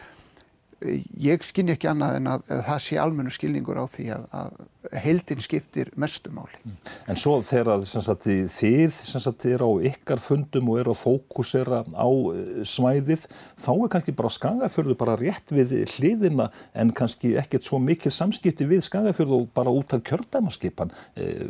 ég 0.84 1.44
skinn 1.46 1.72
ekki 1.72 1.88
annað 1.90 2.18
en 2.20 2.30
að, 2.34 2.42
að 2.52 2.62
það 2.68 2.80
sé 2.84 2.98
almennu 3.00 3.32
skilningur 3.34 3.78
á 3.80 3.86
því 3.88 4.06
að, 4.16 4.26
að 4.36 5.00
heildin 5.02 5.42
skiptir 5.42 5.90
mestumáli. 6.00 6.60
Mm. 6.66 6.76
En 7.12 7.20
svo 7.20 7.38
þegar 7.46 7.86
sagt, 7.88 8.28
þið 8.54 8.98
sagt, 8.98 9.46
er 9.50 9.64
á 9.64 9.72
ykkar 9.90 10.22
fundum 10.22 10.70
og 10.74 10.82
er 10.82 10.92
að 10.92 11.00
fókusera 11.00 11.82
á 11.96 12.10
eh, 12.10 12.62
svæðið, 12.68 13.26
þá 13.62 13.72
er 13.76 13.92
kannski 13.96 14.16
bara 14.20 14.34
skagafjörðu 14.36 14.98
bara 15.00 15.18
rétt 15.22 15.56
við 15.56 15.76
hliðina 15.96 16.50
en 16.76 16.94
kannski 16.96 17.36
ekkert 17.40 17.68
svo 17.68 17.80
mikið 17.84 18.18
samskipti 18.18 18.70
við 18.70 18.86
skagafjörðu 18.90 19.42
og 19.42 19.50
bara 19.56 19.74
út 19.74 19.96
af 19.96 20.04
kjördæmaskipan. 20.06 20.94
Eh, 21.16 21.46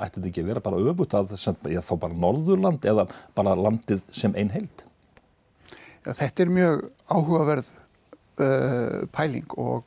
ætti 0.00 0.18
þetta 0.18 0.30
ekki 0.32 0.44
að 0.44 0.52
vera 0.52 0.64
bara 0.64 0.84
öfut 0.90 1.16
að 1.16 1.36
já, 1.70 1.80
þá 1.86 1.94
bara 2.02 2.22
Norðurland 2.26 2.86
eða 2.88 3.08
bara 3.36 3.56
landið 3.58 4.02
sem 4.14 4.34
einn 4.34 4.52
heild? 4.54 4.86
Já, 6.00 6.14
þetta 6.16 6.42
er 6.42 6.52
mjög 6.56 6.88
áhugaverð 7.12 7.68
pæling 9.14 9.56
og, 9.60 9.84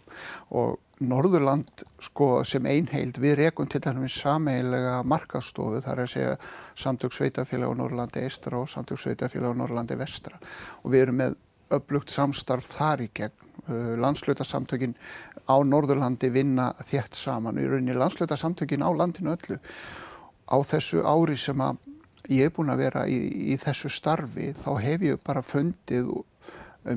og 0.53 0.77
Norðurland 1.03 1.83
sko, 2.03 2.27
sem 2.47 2.65
einheild 2.69 3.17
við 3.21 3.37
rekum 3.41 3.67
til 3.69 3.81
dæmis 3.83 4.15
sameilega 4.21 4.99
markaðstofu 5.09 5.81
þar 5.83 6.03
að 6.03 6.11
segja 6.13 6.35
samtök 6.79 7.15
sveitafélag 7.15 7.73
á 7.73 7.79
Norrlandi 7.81 8.23
eistra 8.23 8.59
og 8.61 8.69
samtök 8.71 9.01
sveitafélag 9.01 9.57
á 9.57 9.59
Norrlandi 9.63 9.97
vestra. 9.99 10.39
Og 10.83 10.93
við 10.93 11.07
erum 11.07 11.19
með 11.21 11.35
upplugt 11.73 12.13
samstarf 12.13 12.69
þar 12.75 13.05
í 13.05 13.09
gegn. 13.15 13.49
Uh, 13.63 13.93
landslutasamtökin 13.95 14.95
á 15.47 15.55
Norðurlandi 15.63 16.29
vinna 16.33 16.73
þétt 16.83 17.15
saman. 17.15 17.59
Í 17.59 17.95
landslutasamtökin 17.95 18.83
á 18.83 18.91
landinu 18.91 19.33
öllu. 19.37 19.59
Á 20.51 20.57
þessu 20.67 21.03
ári 21.07 21.37
sem 21.39 21.61
að 21.63 21.79
ég 22.31 22.47
er 22.47 22.53
búin 22.55 22.71
að 22.71 22.85
vera 22.85 23.07
í, 23.07 23.17
í 23.53 23.57
þessu 23.59 23.91
starfi 23.91 24.51
þá 24.55 24.69
hef 24.83 25.07
ég 25.07 25.23
bara 25.23 25.43
fundið 25.43 26.11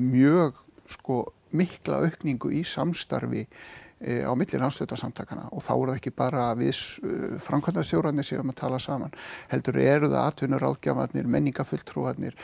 mjög 0.03 0.59
sko 0.91 1.23
mikla 1.57 2.01
aukningu 2.05 2.51
í 2.53 2.63
samstarfi 2.67 3.43
e, 3.43 4.21
á 4.23 4.31
millir 4.37 4.61
landslutarsamtakana 4.63 5.49
og 5.51 5.63
þá 5.65 5.73
eru 5.75 5.91
það 5.91 5.99
ekki 5.99 6.15
bara 6.17 6.47
við 6.59 6.73
e, 6.73 7.13
framkvæmdastjóranir 7.43 8.27
sem 8.27 8.53
að 8.53 8.59
tala 8.61 8.79
saman 8.81 9.15
heldur 9.51 9.79
eru 9.81 10.11
það 10.11 10.31
atvinnur 10.31 10.67
áðgjafarnir, 10.71 11.31
menningafulltrúarnir 11.37 12.37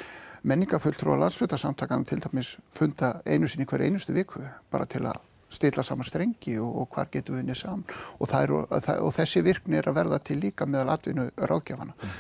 menningafulltrúar 0.43 1.21
landslutarsamtakana 1.21 2.07
til 2.07 2.19
dæmis 2.23 2.57
funda 2.73 3.19
einu 3.25 3.47
sinni 3.47 3.67
hver 3.69 3.85
einustu 3.85 4.15
viku 4.15 4.43
bara 4.71 4.85
til 4.89 5.05
að 5.07 5.21
stilla 5.53 5.83
saman 5.85 6.07
strengi 6.07 6.57
og, 6.59 6.71
og 6.81 6.89
hvar 6.95 7.09
getum 7.13 7.37
við 7.37 7.43
unni 7.43 7.55
saman. 7.57 7.85
Og, 8.17 8.29
er, 8.33 8.53
og 8.53 9.11
þessi 9.15 9.43
virkni 9.45 9.77
er 9.79 9.89
að 9.89 9.99
verða 10.01 10.19
til 10.25 10.39
líka 10.41 10.67
meðal 10.69 10.95
atvinnu 10.95 11.29
ráðgjafana 11.37 11.93
mm. 11.93 12.15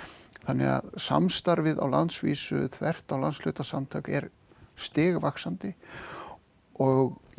þannig 0.47 0.71
að 0.75 0.91
samstarfið 1.07 1.81
á 1.81 1.85
landsvísu 1.95 2.67
þvert 2.77 3.15
á 3.15 3.17
landslutarsamtak 3.25 4.11
er 4.13 4.29
stegvaksandi 4.79 5.73
og 5.73 5.83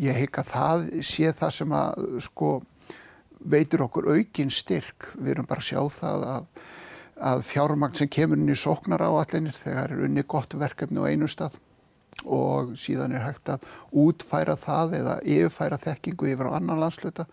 ég 0.05 0.23
hygg 0.23 0.39
að 0.41 0.53
það 0.53 0.87
sé 1.07 1.33
það 1.35 1.53
sem 1.59 1.75
að 1.79 2.07
sko 2.29 2.55
veitur 3.45 3.85
okkur 3.87 4.09
aukinn 4.15 4.53
styrk. 4.53 5.11
Við 5.19 5.35
erum 5.35 5.49
bara 5.51 5.63
að 5.63 5.69
sjá 5.69 5.81
það 5.99 6.27
að, 6.31 6.49
að 7.33 7.45
fjármagn 7.51 7.99
sem 7.99 8.11
kemur 8.11 8.41
inn 8.41 8.55
í 8.55 8.59
sóknar 8.59 9.05
á 9.05 9.11
allinir 9.13 9.57
þegar 9.59 9.95
er 9.95 10.05
unni 10.09 10.25
gott 10.27 10.57
verkefni 10.59 11.03
á 11.03 11.11
einu 11.11 11.31
stað 11.31 11.59
og 12.25 12.73
síðan 12.79 13.13
er 13.17 13.25
hægt 13.27 13.51
að 13.53 13.65
útfæra 14.01 14.55
það 14.57 14.95
eða 15.01 15.15
yfirfæra 15.29 15.79
þekkingu 15.83 16.31
yfir 16.33 16.49
á 16.49 16.57
annan 16.57 16.81
landsluta 16.81 17.27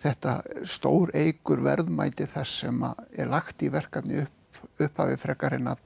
þetta 0.00 0.36
stór 0.68 1.12
eigur 1.14 1.62
verðmæti 1.64 2.26
þess 2.30 2.62
sem 2.64 2.78
er 2.86 3.30
lagt 3.30 3.62
í 3.62 3.70
verkefni 3.72 4.22
upp, 4.24 4.62
upphafi 4.78 5.18
frekarinn 5.20 5.70
að 5.72 5.82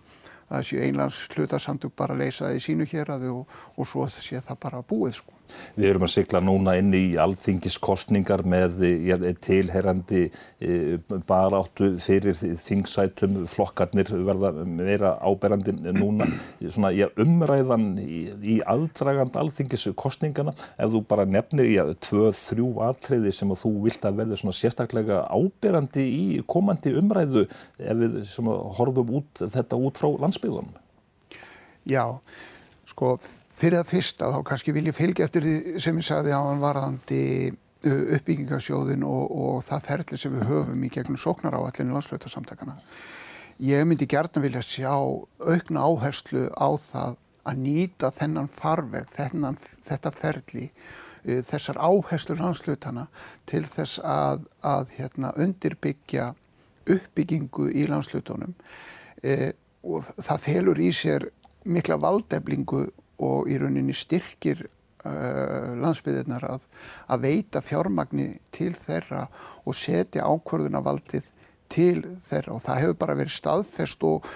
að 0.49 0.61
þessi 0.61 0.83
einlands 0.87 1.23
hlutasamtug 1.35 1.95
bara 1.99 2.19
leysa 2.19 2.49
það 2.49 2.59
í 2.59 2.67
sínu 2.67 2.91
hér 2.91 3.15
og, 3.17 3.59
og 3.77 3.89
svo 3.89 4.07
sé 4.11 4.41
það 4.41 4.63
bara 4.63 4.85
búið 4.87 5.19
sko. 5.21 5.37
Við 5.77 5.91
erum 5.91 6.07
að 6.07 6.13
sykla 6.15 6.41
núna 6.45 6.75
inn 6.81 6.93
í 6.97 7.05
alþingiskostningar 7.21 8.43
með 8.49 8.83
ja, 9.07 9.17
tilherrandi 9.45 10.25
e, 10.27 10.99
baráttu 11.29 11.93
fyrir 12.03 12.37
þingsætum 12.37 13.45
flokkarnir 13.51 14.11
verða 14.27 14.53
meira 14.67 15.15
áberandi 15.23 15.75
núna. 15.97 16.29
Svona, 16.63 16.93
ja, 16.97 17.09
umræðan 17.23 17.89
í, 18.03 18.23
í 18.43 18.59
aðdragand 18.67 19.37
alþingiskostningana, 19.39 20.57
ef 20.77 20.93
þú 20.95 21.03
bara 21.09 21.29
nefnir 21.29 21.71
í 21.71 21.77
að 21.83 21.95
tvö, 22.09 22.33
þrjú 22.37 22.71
atriði 22.89 23.35
sem 23.35 23.53
að 23.53 23.63
þú 23.65 23.75
vilt 23.87 24.09
að 24.09 24.23
verða 24.23 24.57
sérstaklega 24.57 25.23
áberandi 25.31 26.07
í 26.07 26.27
komandi 26.49 26.95
umræðu 26.97 27.47
ef 27.47 28.03
við 28.03 28.19
horfum 28.79 29.15
út, 29.21 29.45
þetta 29.55 29.79
út 29.79 30.01
frá 30.01 30.11
landsbyðunum. 30.37 30.79
Já, 31.87 32.05
sko 32.87 33.17
Fyrir 33.57 33.81
það 33.81 33.89
fyrsta 33.89 34.27
þá 34.35 34.41
kannski 34.45 34.73
vil 34.77 34.89
ég 34.91 34.97
fylgja 34.97 35.25
eftir 35.25 35.45
því 35.47 35.81
sem 35.81 35.97
ég 35.97 36.05
sagði 36.05 36.35
á 36.37 36.45
hann 36.45 36.59
varðandi 36.61 37.21
uppbyggingasjóðin 37.87 39.07
og, 39.09 39.31
og 39.33 39.63
það 39.65 39.87
ferli 39.87 40.19
sem 40.21 40.35
við 40.35 40.51
höfum 40.51 40.85
í 40.85 40.91
gegnum 40.93 41.17
sóknar 41.21 41.57
á 41.57 41.65
allinu 41.65 41.95
landslötasamtakana. 41.97 42.75
Ég 43.65 43.89
myndi 43.89 44.09
gertna 44.13 44.43
vilja 44.45 44.61
sjá 44.61 44.93
aukna 44.93 45.87
áherslu 45.89 46.51
á 46.53 46.69
það 46.77 47.17
að 47.49 47.63
nýta 47.65 48.13
þennan 48.13 48.53
farveg, 48.53 49.09
þennan, 49.15 49.57
þetta 49.87 50.13
ferli, 50.13 50.69
þessar 51.25 51.81
áherslu 51.81 52.37
landslötana 52.37 53.07
til 53.49 53.65
þess 53.65 54.03
að, 54.05 54.45
að 54.61 54.93
hérna, 54.99 55.33
undirbyggja 55.33 56.35
uppbyggingu 56.93 57.71
í 57.73 57.89
landslötunum 57.89 58.53
e, 59.25 59.55
og 59.87 60.09
það 60.17 60.43
felur 60.43 60.81
í 60.83 60.91
sér 60.95 61.29
mikla 61.67 61.99
valdeflingu 62.03 62.87
og 63.27 63.49
í 63.51 63.57
rauninni 63.61 63.95
styrkir 63.97 64.67
uh, 64.67 65.73
landsbyðirnar 65.81 66.45
að, 66.51 66.67
að 67.09 67.25
veita 67.27 67.63
fjármagni 67.65 68.29
til 68.55 68.73
þeirra 68.77 69.27
og 69.65 69.79
setja 69.79 70.27
ákvörðunavaldið 70.27 71.33
til 71.73 72.03
þeirra. 72.23 72.55
Og 72.57 72.63
það 72.63 72.83
hefur 72.83 73.01
bara 73.01 73.19
verið 73.19 73.39
staðfest 73.39 74.07
og 74.07 74.29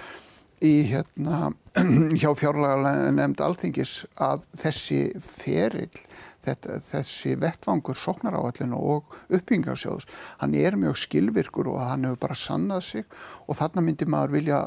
í 0.61 0.73
hérna 0.91 1.51
hjá 2.21 2.29
fjárlega 2.37 2.93
nefnd 3.15 3.41
alþingis 3.41 3.93
að 4.21 4.43
þessi 4.61 4.99
ferill, 5.25 6.03
þetta, 6.43 6.77
þessi 6.85 7.33
vettvangur 7.41 7.97
soknaráallinu 7.97 8.77
og 8.77 9.15
uppbyggingarsjóðus, 9.31 10.05
hann 10.43 10.53
er 10.57 10.77
mjög 10.77 10.99
skilvirkur 11.01 11.71
og 11.73 11.81
hann 11.81 12.05
hefur 12.05 12.21
bara 12.27 12.37
sannað 12.37 12.85
sig. 12.91 13.09
Og 13.47 13.57
þarna 13.57 13.85
myndi 13.87 14.09
maður 14.09 14.37
vilja 14.37 14.61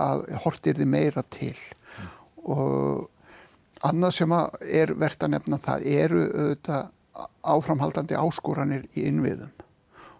að 0.00 0.24
hortir 0.44 0.78
þið 0.78 0.90
meira 0.90 1.24
til 1.30 1.56
mm. 1.56 2.14
og 2.54 3.10
Annað 3.84 4.14
sem 4.16 4.32
er 4.32 4.94
verðt 4.96 5.26
að 5.26 5.34
nefna 5.34 5.58
það 5.60 5.86
eru 5.92 6.20
auðvitað 6.24 6.86
áframhaldandi 7.54 8.16
áskoranir 8.16 8.86
í 8.96 9.04
innviðum 9.10 9.50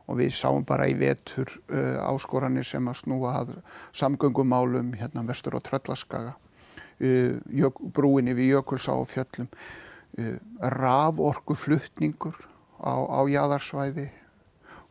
og 0.04 0.18
við 0.18 0.34
sáum 0.36 0.66
bara 0.68 0.86
í 0.90 0.96
vetur 1.00 1.48
uh, 1.72 2.02
áskoranir 2.10 2.66
sem 2.68 2.84
að 2.90 2.98
snúa 3.00 3.32
að 3.40 3.54
samgöngumálum 3.96 4.92
hérna 5.00 5.24
vestur 5.24 5.56
á 5.56 5.64
Tröllaskaga, 5.64 6.34
uh, 7.00 7.80
brúinni 7.96 8.36
við 8.36 8.52
Jökulsá 8.52 8.92
og 8.92 9.08
fjöllum, 9.08 9.48
uh, 10.20 10.36
raforku 10.76 11.56
fluttningur 11.56 12.36
á, 12.84 13.00
á 13.00 13.20
jæðarsvæði 13.32 14.10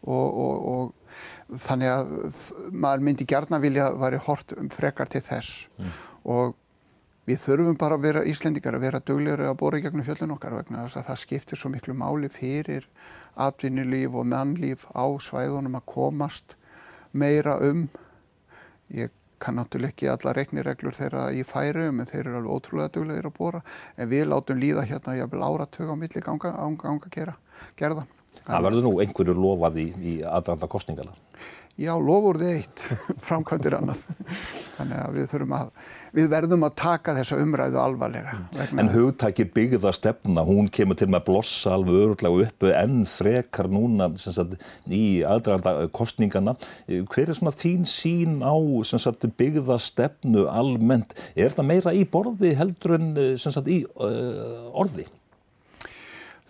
og, 0.04 0.40
og, 0.46 0.66
og 0.74 1.60
þannig 1.68 1.92
að 1.94 2.12
maður 2.72 3.06
myndi 3.08 3.28
gerna 3.30 3.62
vilja 3.64 3.88
að 3.92 4.02
væri 4.04 4.20
hort 4.28 4.54
frekar 4.74 5.12
til 5.12 5.24
þess 5.24 5.66
mm. 5.78 5.96
og 6.34 6.60
við 7.30 7.40
þurfum 7.40 7.80
bara 7.80 7.96
að 7.96 8.06
vera 8.08 8.24
Íslendingar 8.28 8.76
að 8.76 8.86
vera 8.88 9.04
duglegri 9.08 9.48
að 9.48 9.60
bóra 9.62 9.80
í 9.80 9.84
gegnum 9.86 10.06
fjöllun 10.08 10.36
okkar 10.36 10.58
vegna 10.58 10.84
þess 10.84 11.00
að 11.00 11.10
það 11.10 11.22
skiptir 11.24 11.62
svo 11.62 11.72
miklu 11.72 11.96
máli 11.96 12.30
fyrir 12.34 12.88
atvinnulíf 13.40 14.18
og 14.20 14.28
mannlíf 14.30 14.88
á 14.92 15.06
svæðunum 15.24 15.80
að 15.80 15.88
komast 15.94 16.58
meira 17.14 17.60
um 17.64 17.86
ég 18.94 19.14
kann 19.44 19.58
náttúrulega 19.60 19.92
ekki 19.92 20.10
alla 20.12 20.34
reiknireglur 20.38 20.96
þeirra 20.96 21.24
í 21.36 21.44
færium 21.48 22.00
en 22.00 22.08
þeir 22.08 22.22
eru 22.26 22.38
alveg 22.40 22.58
ótrúlega 22.58 22.94
duglegir 22.98 23.28
að 23.28 23.38
bóra 23.40 23.64
en 23.98 24.12
við 24.12 24.28
látum 24.32 24.60
líða 24.60 24.86
hérna 24.88 25.18
jafnvel 25.18 25.48
áratög 25.48 25.92
á 25.92 25.96
milli 26.00 26.24
ganga, 26.24 26.54
ganga 26.80 27.12
gera, 27.12 27.36
gerða. 27.80 28.06
Það 28.48 28.66
verður 28.68 28.88
nú 28.88 28.94
einhverju 29.04 29.36
lofað 29.38 29.82
í, 29.84 29.88
í 30.04 30.16
aðranda 30.28 30.70
kostningala 30.72 31.14
já, 31.80 31.94
lofurði 31.98 32.50
eitt, 32.60 32.84
framkvæmdir 33.28 33.78
annað. 33.80 34.04
Þannig 34.74 35.00
að 35.00 35.16
við 35.18 35.34
að, 35.58 35.72
við 36.18 36.28
verðum 36.34 36.66
að 36.68 36.76
taka 36.82 37.16
þessa 37.18 37.40
umræðu 37.42 37.80
alvarlega. 37.82 38.36
En 38.82 38.92
hugtæki 38.94 39.46
byggða 39.54 39.94
stefna, 39.96 40.46
hún 40.46 40.70
kemur 40.74 40.98
til 41.00 41.10
með 41.14 41.26
blossa 41.30 41.76
alveg 41.78 42.00
öruglega 42.04 42.48
uppu 42.48 42.72
enn 42.78 43.04
frekar 43.10 43.70
núna 43.72 44.10
sagt, 44.22 44.58
í 44.90 45.22
aðdraganda 45.28 45.90
kostningana. 45.94 46.56
Hver 46.88 47.30
er 47.30 47.38
svona 47.38 47.56
þín 47.58 47.88
sín 47.90 48.40
á 48.46 48.54
sagt, 48.86 49.26
byggða 49.38 49.80
stefnu 49.82 50.48
almennt? 50.52 51.18
Er 51.36 51.54
það 51.56 51.70
meira 51.70 51.96
í 51.96 52.06
borði 52.06 52.56
heldur 52.58 52.98
en 53.00 53.14
sagt, 53.42 53.70
í 53.70 53.84
uh, 53.98 54.70
orði? 54.74 55.08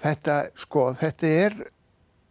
Þetta, 0.04 0.42
sko, 0.60 0.90
þetta 1.00 1.30
er 1.32 1.54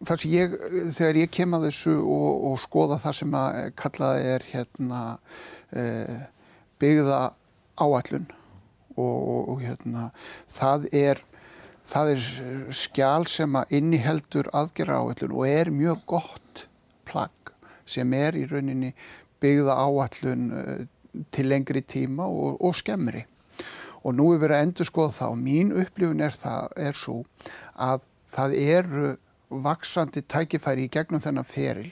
þar 0.07 0.23
sem 0.23 0.35
ég, 0.35 0.55
þegar 0.97 1.19
ég 1.21 1.33
kem 1.35 1.57
að 1.57 1.67
þessu 1.69 1.97
og, 2.01 2.31
og 2.51 2.61
skoða 2.63 2.99
það 3.03 3.19
sem 3.19 3.37
að 3.39 3.59
kallaði 3.79 4.31
er 4.35 4.47
hérna 4.51 5.03
e, 5.71 5.85
byggða 6.83 7.21
áallun 7.83 8.29
og, 8.97 9.17
og, 9.17 9.51
og 9.55 9.63
hérna 9.63 10.09
það 10.51 10.89
er, 11.03 11.23
það 11.89 12.15
er 12.15 12.27
skjál 12.83 13.29
sem 13.31 13.59
að 13.59 13.77
inniheldur 13.79 14.51
aðgerra 14.57 15.03
áallun 15.03 15.37
og 15.37 15.49
er 15.49 15.73
mjög 15.75 16.07
gott 16.17 16.67
plagg 17.09 17.55
sem 17.89 18.13
er 18.17 18.39
í 18.39 18.47
rauninni 18.51 18.93
byggða 19.43 19.79
áallun 19.87 20.49
e, 20.51 20.65
til 21.35 21.51
lengri 21.51 21.83
tíma 21.85 22.25
og 22.25 22.73
skemmri. 22.73 23.27
Og 24.03 24.15
nú 24.17 24.31
er 24.33 24.41
verið 24.41 24.57
að 24.57 24.63
endur 24.67 24.89
skoða 24.89 25.13
það 25.19 25.35
og 25.35 25.43
mín 25.43 25.75
upplifun 25.77 26.23
er 26.25 26.33
það, 26.35 26.71
er 26.89 26.97
svo 26.97 27.19
að 27.77 28.07
það 28.33 28.55
eru 28.63 29.11
vaksandi 29.65 30.25
tækifæri 30.25 30.89
í 30.89 30.93
gegnum 30.93 31.23
þennan 31.23 31.49
feril 31.49 31.91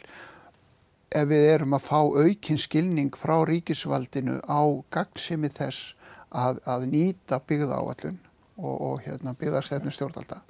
ef 1.10 1.26
við 1.30 1.46
erum 1.54 1.74
að 1.74 1.86
fá 1.86 1.98
aukinn 2.00 2.60
skilning 2.60 3.16
frá 3.18 3.36
ríkisvaldinu 3.48 4.38
á 4.46 4.60
gagnsemi 4.94 5.50
þess 5.50 5.94
að, 6.30 6.60
að 6.64 6.86
nýta 6.92 7.40
byggða 7.42 7.80
áallun 7.80 8.20
og, 8.60 8.76
og 8.76 9.02
hérna, 9.06 9.34
byggðarstefnu 9.38 9.92
stjórnalda 9.94 10.42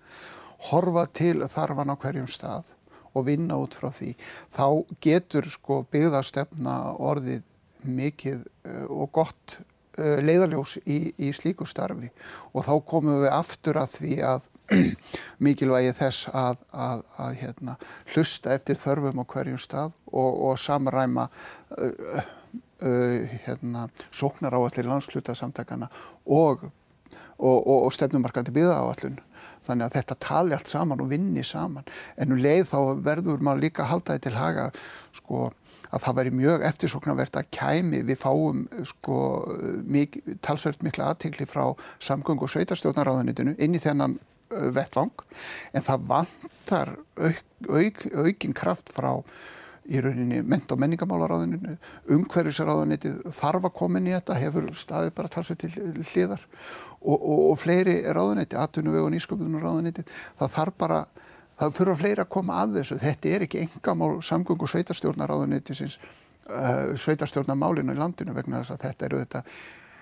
horfa 0.68 1.06
til 1.16 1.40
þarfan 1.48 1.92
á 1.92 1.96
hverjum 1.96 2.28
stað 2.28 2.74
og 3.16 3.26
vinna 3.26 3.56
út 3.58 3.74
frá 3.74 3.88
því 3.94 4.12
þá 4.52 4.66
getur 5.02 5.48
sko 5.50 5.80
byggðarstefna 5.90 6.76
orðið 7.00 7.46
mikið 7.86 8.44
uh, 8.44 8.86
og 8.90 9.10
gott 9.16 9.56
uh, 9.56 10.18
leiðarljós 10.22 10.76
í, 10.84 11.12
í 11.16 11.32
slíku 11.36 11.66
starfi. 11.68 12.10
Og 12.52 12.66
þá 12.66 12.74
komum 12.86 13.22
við 13.24 13.32
aftur 13.34 13.80
að 13.80 13.96
því 13.98 14.20
að 14.32 14.48
mikilvægi 15.44 15.94
þess 15.98 16.28
að, 16.36 16.60
að, 16.72 17.06
að 17.18 17.38
hérna, 17.40 17.76
hlusta 18.14 18.52
eftir 18.54 18.78
þörfum 18.78 19.22
á 19.22 19.24
hverjum 19.32 19.60
stað 19.60 19.94
og, 20.12 20.42
og 20.50 20.60
samræma 20.60 21.26
uh, 21.78 22.20
uh, 22.82 23.38
hérna, 23.46 23.88
sóknar 24.10 24.56
áallir 24.58 24.88
landsluta 24.90 25.34
samtakana 25.34 25.90
og, 26.26 26.68
og, 27.38 27.58
og 27.66 27.90
stefnumarkandi 27.94 28.54
byggða 28.54 28.78
áallun. 28.84 29.18
Þannig 29.60 29.86
að 29.86 29.96
þetta 29.98 30.16
tali 30.24 30.54
allt 30.56 30.70
saman 30.70 31.02
og 31.04 31.10
vinni 31.10 31.42
saman. 31.44 31.84
En 32.16 32.32
um 32.32 32.40
leið 32.40 32.70
þá 32.70 32.78
verður 33.04 33.42
maður 33.44 33.66
líka 33.66 33.84
að 33.84 33.90
halda 33.90 34.14
þetta 34.16 34.30
til 34.30 34.38
haga 34.38 34.64
sko, 35.18 35.42
að 35.90 36.04
það 36.06 36.16
væri 36.20 36.32
mjög 36.38 36.64
eftirsoknavert 36.70 37.36
að 37.36 37.50
kæmi 37.58 38.00
við 38.08 38.20
fáum 38.22 38.64
sko, 38.88 39.18
mik 39.84 40.20
talsvert 40.46 40.84
mikla 40.86 41.10
aðtikli 41.12 41.48
frá 41.50 41.64
samgöng 41.98 42.40
og 42.40 42.52
sveitarstjórnaráðanitinu 42.54 43.56
inn 43.58 43.76
í 43.76 43.82
þennan 43.82 44.16
vettvang 44.50 45.24
en 45.74 45.86
það 45.86 46.04
vantar 46.10 46.92
auk, 47.16 47.40
auk, 47.68 48.04
aukinn 48.26 48.56
kraft 48.56 48.92
frá 48.94 49.12
í 49.90 49.98
rauninni 50.02 50.42
ment- 50.46 50.70
og 50.70 50.78
menningamálaráðuninu, 50.82 51.74
umhverfisráðunitið 52.14 53.24
þarf 53.34 53.66
að 53.66 53.76
koma 53.80 53.98
inn 53.98 54.10
í 54.10 54.14
þetta, 54.14 54.36
hefur 54.38 54.68
staðið 54.76 55.12
bara 55.16 55.32
talsveit 55.32 55.64
til 55.64 56.04
hliðar 56.12 56.44
og, 57.00 57.16
og, 57.16 57.40
og 57.48 57.58
fleiri 57.58 57.96
ráðuniti, 58.06 58.58
atvinnuveg 58.60 59.06
og 59.06 59.12
nýsköpunum 59.14 59.62
ráðunitið, 59.64 60.12
það 60.38 60.54
þarf 60.56 60.78
bara, 60.84 61.00
það 61.58 61.76
þurfa 61.80 61.98
fleiri 62.04 62.24
að 62.24 62.32
koma 62.36 62.62
að 62.62 62.78
þessu, 62.78 63.00
þetta 63.02 63.34
er 63.34 63.46
ekki 63.48 63.64
engamál 63.64 64.12
samgöng 64.30 64.62
og 64.62 64.72
sveitarstjórnaráðunitisins, 64.74 65.98
uh, 66.52 66.94
sveitarstjórnarmálinu 67.00 67.96
í 67.96 68.00
landinu 68.00 68.36
vegna 68.36 68.60
þess 68.60 68.76
að 68.76 68.86
þetta 68.86 69.08
eru 69.08 69.24
þetta 69.24 69.44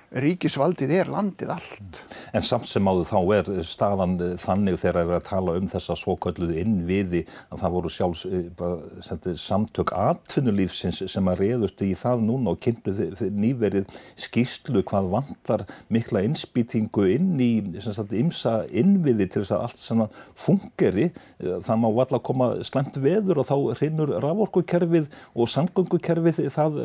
ríkisvaldið 0.09 0.93
er 0.97 1.11
landið 1.13 1.51
allt. 1.53 1.99
En 2.33 2.45
samt 2.47 2.69
sem 2.71 2.87
áður 2.89 3.09
þá 3.11 3.19
er 3.37 3.49
staðan 3.69 4.15
þannig 4.41 4.79
þegar 4.81 5.01
að 5.03 5.11
vera 5.11 5.21
að 5.21 5.27
tala 5.29 5.57
um 5.61 5.69
þessa 5.69 5.97
svokölluðu 6.01 6.57
innviði 6.63 7.23
að 7.53 7.63
það 7.63 7.75
voru 7.77 7.93
sjálfs 7.93 8.25
eh, 8.29 9.35
samtök 9.43 9.93
atvinnulífsins 9.93 11.03
sem 11.13 11.29
að 11.29 11.43
reyðust 11.43 11.85
í 11.85 11.91
það 11.99 12.25
núna 12.25 12.55
og 12.55 12.63
kynntu 12.65 12.95
nýverið 13.37 13.93
skýslu 14.17 14.83
hvað 14.89 15.11
vantar 15.13 15.67
mikla 15.93 16.25
innspýtingu 16.25 17.05
inn 17.13 17.37
í 17.43 17.51
sagt, 17.85 18.17
imsa 18.17 18.63
innviði 18.73 19.29
til 19.29 19.45
þess 19.45 19.57
að 19.59 19.67
allt 19.69 19.83
sem 19.83 20.05
fungeri 20.39 21.11
það 21.39 21.83
má 21.85 21.89
valla 22.01 22.23
koma 22.25 22.51
slemt 22.67 22.97
veður 23.03 23.43
og 23.43 23.51
þá 23.51 23.57
hrinnur 23.83 24.17
raforkukerfið 24.25 25.13
og 25.37 25.53
samgöngukerfið 25.53 26.49
það 26.55 26.83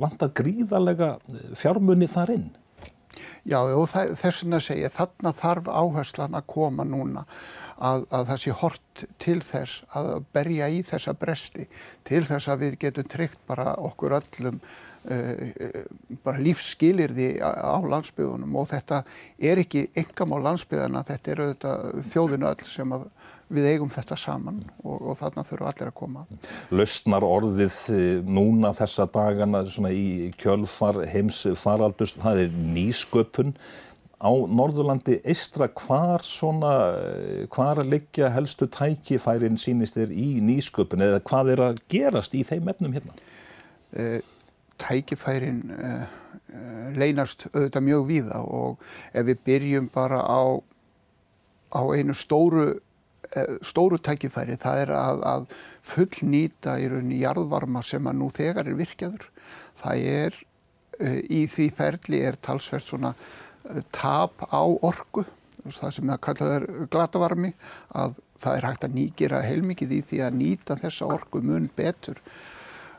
vantar 0.00 0.34
gríðarlega 0.38 1.16
fjármunni 1.58 2.10
þar 2.10 2.36
inn. 2.38 2.50
Já 3.48 3.58
og 3.62 3.86
þess 3.88 4.42
vegna 4.42 4.60
segja 4.60 4.90
þarna 4.92 5.32
þarf 5.32 5.70
áherslan 5.72 6.36
að 6.36 6.46
koma 6.52 6.84
núna 6.84 7.24
að, 7.80 8.04
að 8.12 8.26
það 8.28 8.42
sé 8.42 8.54
hort 8.60 9.04
til 9.22 9.38
þess 9.44 9.84
að 9.96 10.10
berja 10.34 10.68
í 10.68 10.82
þessa 10.84 11.14
bresti 11.16 11.66
til 12.04 12.22
þess 12.28 12.50
að 12.52 12.66
við 12.66 12.78
getum 12.84 13.08
tryggt 13.08 13.40
bara 13.48 13.72
okkur 13.80 14.18
öllum 14.18 14.60
uh, 14.60 15.80
bara 16.24 16.44
lífsskilirði 16.44 17.30
á 17.40 17.80
landsbyðunum 17.80 18.60
og 18.60 18.68
þetta 18.74 19.02
er 19.38 19.62
ekki 19.64 19.86
engam 19.96 20.36
á 20.36 20.38
landsbyðana, 20.50 21.06
þetta 21.08 21.32
er 21.32 21.44
auðvitað 21.46 22.04
þjóðinu 22.10 22.50
öll 22.52 22.68
sem 22.68 22.96
að 22.98 23.08
við 23.50 23.68
eigum 23.72 23.90
þetta 23.90 24.16
saman 24.18 24.62
og, 24.84 24.96
og 25.10 25.18
þarna 25.18 25.44
þurfum 25.46 25.68
allir 25.70 25.90
að 25.90 25.98
koma. 25.98 26.24
Lausnar 26.72 27.26
orðið 27.26 27.76
eh, 27.96 28.08
núna 28.30 28.72
þessa 28.78 29.06
dagana 29.10 29.64
í 29.90 30.30
kjölfar 30.40 31.02
heims 31.10 31.42
faraldust, 31.58 32.20
það 32.22 32.44
er 32.46 32.58
nýsköpun. 32.74 33.54
Á 34.20 34.32
Norðurlandi 34.52 35.16
eistra 35.24 35.70
hvar 35.80 36.24
svona, 36.26 36.74
eh, 37.00 37.46
hvar 37.52 37.82
að 37.82 37.94
liggja 37.96 38.30
helstu 38.34 38.68
tækifærin 38.70 39.58
sínist 39.60 39.98
þér 39.98 40.12
í 40.14 40.32
nýsköpun 40.44 41.06
eða 41.08 41.22
hvað 41.24 41.54
er 41.54 41.64
að 41.70 41.80
gerast 41.90 42.36
í 42.36 42.44
þeim 42.46 42.70
efnum 42.70 42.98
hérna? 42.98 43.16
Uh, 43.90 44.20
tækifærin 44.78 45.64
uh, 45.74 46.04
uh, 46.54 46.84
leynast 46.94 47.48
auðvitað 47.50 47.86
mjög 47.88 48.04
víða 48.06 48.44
og 48.46 48.84
ef 49.10 49.26
við 49.26 49.40
byrjum 49.48 49.88
bara 49.90 50.20
á, 50.22 50.62
á 51.74 51.82
einu 51.90 52.14
stóru 52.14 52.68
stóru 53.62 53.98
tækifæri 54.02 54.56
það 54.60 54.84
er 54.84 54.92
að, 54.96 55.24
að 55.28 55.44
fullnýta 55.86 56.76
í 56.82 56.88
rauninni 56.90 57.20
jarðvarma 57.22 57.82
sem 57.86 58.06
að 58.10 58.18
nú 58.18 58.30
þegar 58.34 58.70
er 58.70 58.78
virkjaður. 58.78 59.26
Það 59.80 60.06
er 60.12 60.38
uh, 61.00 61.20
í 61.30 61.44
því 61.50 61.68
ferli 61.78 62.22
er 62.26 62.40
talsvert 62.42 62.86
svona 62.86 63.14
uh, 63.14 63.82
tap 63.94 64.46
á 64.50 64.62
orgu, 64.66 65.26
það 65.66 65.96
sem 65.96 66.14
það 66.24 66.68
glatavarmi, 66.90 67.52
að 67.94 68.16
það 68.40 68.56
er 68.56 68.70
hægt 68.70 68.86
að 68.86 68.96
nýgira 68.96 69.42
heilmikið 69.44 69.92
í 69.92 70.00
því 70.08 70.22
að 70.24 70.38
nýta 70.40 70.78
þessa 70.80 71.10
orgu 71.12 71.42
mun 71.44 71.68
betur. 71.76 72.22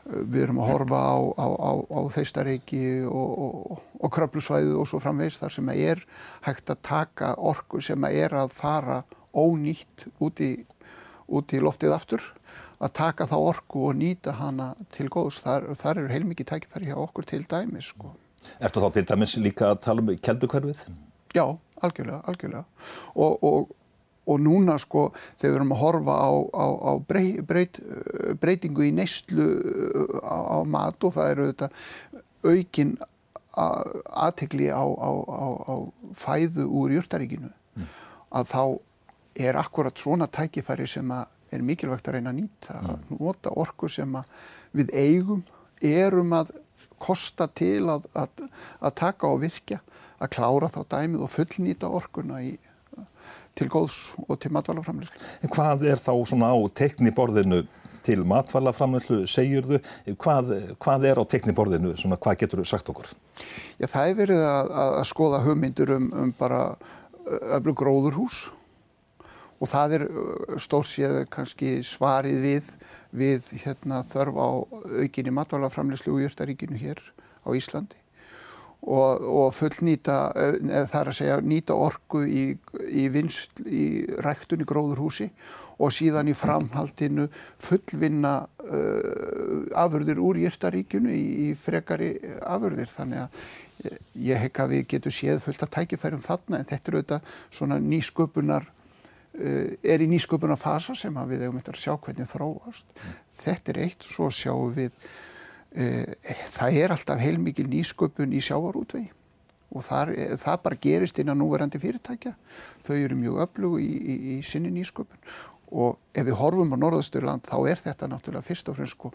Við 0.02 0.40
erum 0.48 0.58
að 0.58 0.70
horfa 0.72 0.98
á, 0.98 1.14
á, 1.38 1.46
á, 1.46 1.72
á 1.94 2.00
þeistareiki 2.10 2.86
og, 3.06 3.34
og, 3.46 3.82
og 4.02 4.10
krablusvæðu 4.14 4.80
og 4.80 4.88
svo 4.90 4.98
framvegs 5.02 5.38
þar 5.38 5.54
sem 5.54 5.68
að 5.70 5.82
er 5.92 6.02
hægt 6.42 6.72
að 6.74 6.80
taka 6.88 7.34
orgu 7.38 7.78
sem 7.82 8.06
að 8.08 8.16
er 8.24 8.34
að 8.40 8.56
fara 8.56 8.96
ónýtt 9.34 10.06
út 10.22 10.40
í, 10.44 10.52
út 11.32 11.52
í 11.52 11.60
loftið 11.62 11.96
aftur 11.96 12.24
að 12.82 12.94
taka 12.98 13.28
þá 13.30 13.36
orku 13.38 13.84
og 13.88 13.98
nýta 13.98 14.34
hana 14.38 14.72
til 14.94 15.06
góðs. 15.12 15.42
Þar, 15.44 15.70
þar 15.78 16.02
eru 16.02 16.12
heilmikið 16.12 16.48
tækifæri 16.50 16.90
hjá 16.90 16.98
okkur 16.98 17.28
til 17.30 17.44
dæmis. 17.48 17.92
Sko. 17.92 18.10
Ertu 18.58 18.82
þá 18.82 18.88
til 18.96 19.04
dæmis 19.12 19.36
líka 19.38 19.70
að 19.70 19.84
tala 19.86 20.02
um 20.02 20.10
keldukverfið? 20.18 20.82
Já, 21.36 21.44
algjörlega, 21.82 22.20
algjörlega. 22.28 22.64
Og, 23.14 23.46
og, 23.46 23.70
og 24.26 24.42
núna 24.42 24.76
sko 24.82 25.08
þegar 25.14 25.52
við 25.52 25.60
erum 25.60 25.74
að 25.76 25.82
horfa 25.84 26.18
á, 26.18 26.30
á, 26.32 26.66
á 26.74 26.92
brey, 27.06 27.32
breyt, 27.46 27.80
breytingu 28.42 28.86
í 28.88 28.92
neyslu 28.94 29.48
á, 30.22 30.36
á 30.36 30.58
mat 30.66 31.06
og 31.06 31.14
það 31.16 31.32
eru 31.36 31.48
þetta 31.52 31.70
aukin 32.42 32.96
aðtegli 33.52 34.70
á, 34.72 34.82
á, 34.82 35.10
á, 35.12 35.44
á 35.68 35.74
fæðu 36.16 36.66
úr 36.66 36.94
júrtaríkinu 36.96 37.50
mm. 37.50 37.90
að 38.32 38.48
þá 38.48 38.62
er 39.34 39.58
akkurat 39.60 39.98
svona 39.98 40.26
tækifæri 40.26 40.86
sem 40.88 41.12
er 41.12 41.64
mikilvægt 41.64 42.08
að 42.08 42.18
reyna 42.18 42.32
að 42.32 42.40
nýta 42.42 42.78
mm. 42.78 42.90
að 42.92 43.16
nota 43.18 43.52
orku 43.56 43.88
sem 43.92 44.16
við 44.72 44.92
eigum 44.96 45.42
erum 45.82 46.32
að 46.36 46.54
kosta 47.02 47.48
til 47.50 47.90
að, 47.90 48.06
að, 48.14 48.44
að 48.80 48.96
taka 49.00 49.30
og 49.30 49.42
virkja 49.42 49.80
að 50.22 50.32
klára 50.36 50.70
þá 50.70 50.80
dæmið 50.94 51.24
og 51.26 51.32
fullnýta 51.32 51.90
orkuna 51.90 52.40
í, 52.44 52.54
til 53.58 53.68
góðs 53.72 53.98
og 54.28 54.38
til 54.42 54.52
matvælaframlýslu. 54.54 55.22
Hvað 55.52 55.86
er 55.90 56.02
þá 56.02 56.12
svona 56.30 56.52
á 56.54 56.58
tekniborðinu 56.78 57.64
til 58.06 58.22
matvælaframlýslu 58.30 59.22
segjurðu? 59.30 59.82
Hvað, 60.14 60.54
hvað 60.82 61.08
er 61.10 61.22
á 61.22 61.24
tekniborðinu? 61.34 61.96
Svona, 61.98 62.18
hvað 62.22 62.40
getur 62.44 62.62
þú 62.62 62.70
sagt 62.70 62.90
okkur? 62.94 63.10
Já, 63.82 63.88
það 63.88 64.08
er 64.08 64.18
verið 64.22 64.46
að, 64.46 64.72
að 64.86 65.06
skoða 65.10 65.44
hugmyndur 65.46 65.96
um, 65.98 66.10
um 66.22 66.34
bara 66.38 66.64
öflug 67.58 67.78
gróðurhús 67.82 68.44
og 69.62 69.70
það 69.70 69.96
er 69.96 70.04
stórsið 70.60 71.16
kannski 71.30 71.76
svarið 71.86 72.38
við, 72.42 72.70
við 73.14 73.50
hérna, 73.62 74.02
þörf 74.06 74.38
á 74.42 74.48
aukinni 75.04 75.34
matvælaframlýslu 75.38 76.16
úr 76.16 76.24
Jörtaríkinu 76.26 76.80
hér 76.80 76.98
á 77.46 77.48
Íslandi. 77.54 77.98
Og, 78.82 79.22
og 79.22 79.52
fullnýta, 79.54 80.32
eða 80.34 80.88
það 80.90 81.00
er 81.00 81.10
að 81.12 81.18
segja 81.20 81.34
nýta 81.46 81.76
orku 81.78 82.24
í, 82.26 82.46
í 82.90 83.04
vinst, 83.14 83.62
í 83.62 84.02
ræktunni 84.26 84.66
gróðurhúsi 84.66 85.28
og 85.78 85.94
síðan 85.94 86.32
í 86.32 86.34
framhaldinu 86.34 87.28
fullvinna 87.62 88.34
uh, 88.42 89.62
afurðir 89.78 90.18
úr 90.18 90.42
Jörtaríkinu 90.42 91.14
í, 91.14 91.24
í 91.46 91.48
frekari 91.54 92.16
afurðir. 92.42 92.90
Þannig 92.90 93.22
að 93.28 93.96
ég 94.26 94.46
hekka 94.48 94.66
við 94.74 94.88
getum 94.96 95.14
séð 95.14 95.42
fullt 95.46 95.62
að 95.62 95.74
tækifærum 95.78 96.26
þarna 96.26 96.58
en 96.58 96.70
þetta 96.74 96.90
er 96.90 96.98
auðvitað 96.98 97.34
svona 97.54 97.78
nýsköpunar 97.86 98.66
Eh, 98.66 98.81
er 99.32 100.04
í 100.04 100.08
nýsköpuna 100.10 100.58
fasa 100.60 100.94
sem 100.98 101.14
við 101.30 101.46
hefum 101.46 101.60
eftir 101.60 101.78
að 101.78 101.84
sjá 101.84 101.94
hvernig 101.96 102.28
þróast. 102.28 102.92
Mm. 102.92 103.16
Þetta 103.42 103.72
er 103.72 103.80
eitt, 103.86 104.04
svo 104.04 104.28
sjáum 104.34 104.74
við, 104.76 104.98
e, 105.72 105.88
það 106.52 106.78
er 106.82 106.94
alltaf 106.96 107.22
heilmikil 107.22 107.68
nýsköpun 107.70 108.36
í 108.36 108.42
sjávarútvegi 108.44 109.10
og 109.72 109.80
þar, 109.86 110.10
það 110.36 110.58
bara 110.66 110.80
gerist 110.84 111.18
inn 111.22 111.32
á 111.32 111.34
núverandi 111.36 111.80
fyrirtækja. 111.80 112.34
Þau 112.84 112.96
eru 112.98 113.16
mjög 113.16 113.38
öflug 113.46 113.78
í, 113.80 113.88
í, 113.88 114.16
í 114.34 114.36
sinni 114.44 114.68
nýsköpun 114.74 115.32
og 115.72 115.96
ef 116.12 116.26
við 116.26 116.36
horfum 116.36 116.74
á 116.76 116.82
Norðasturland 116.82 117.46
þá 117.48 117.56
er 117.72 117.80
þetta 117.80 118.08
náttúrulega 118.10 118.44
fyrst 118.44 118.68
og 118.68 118.76
fremst 118.76 118.98
sko, 118.98 119.12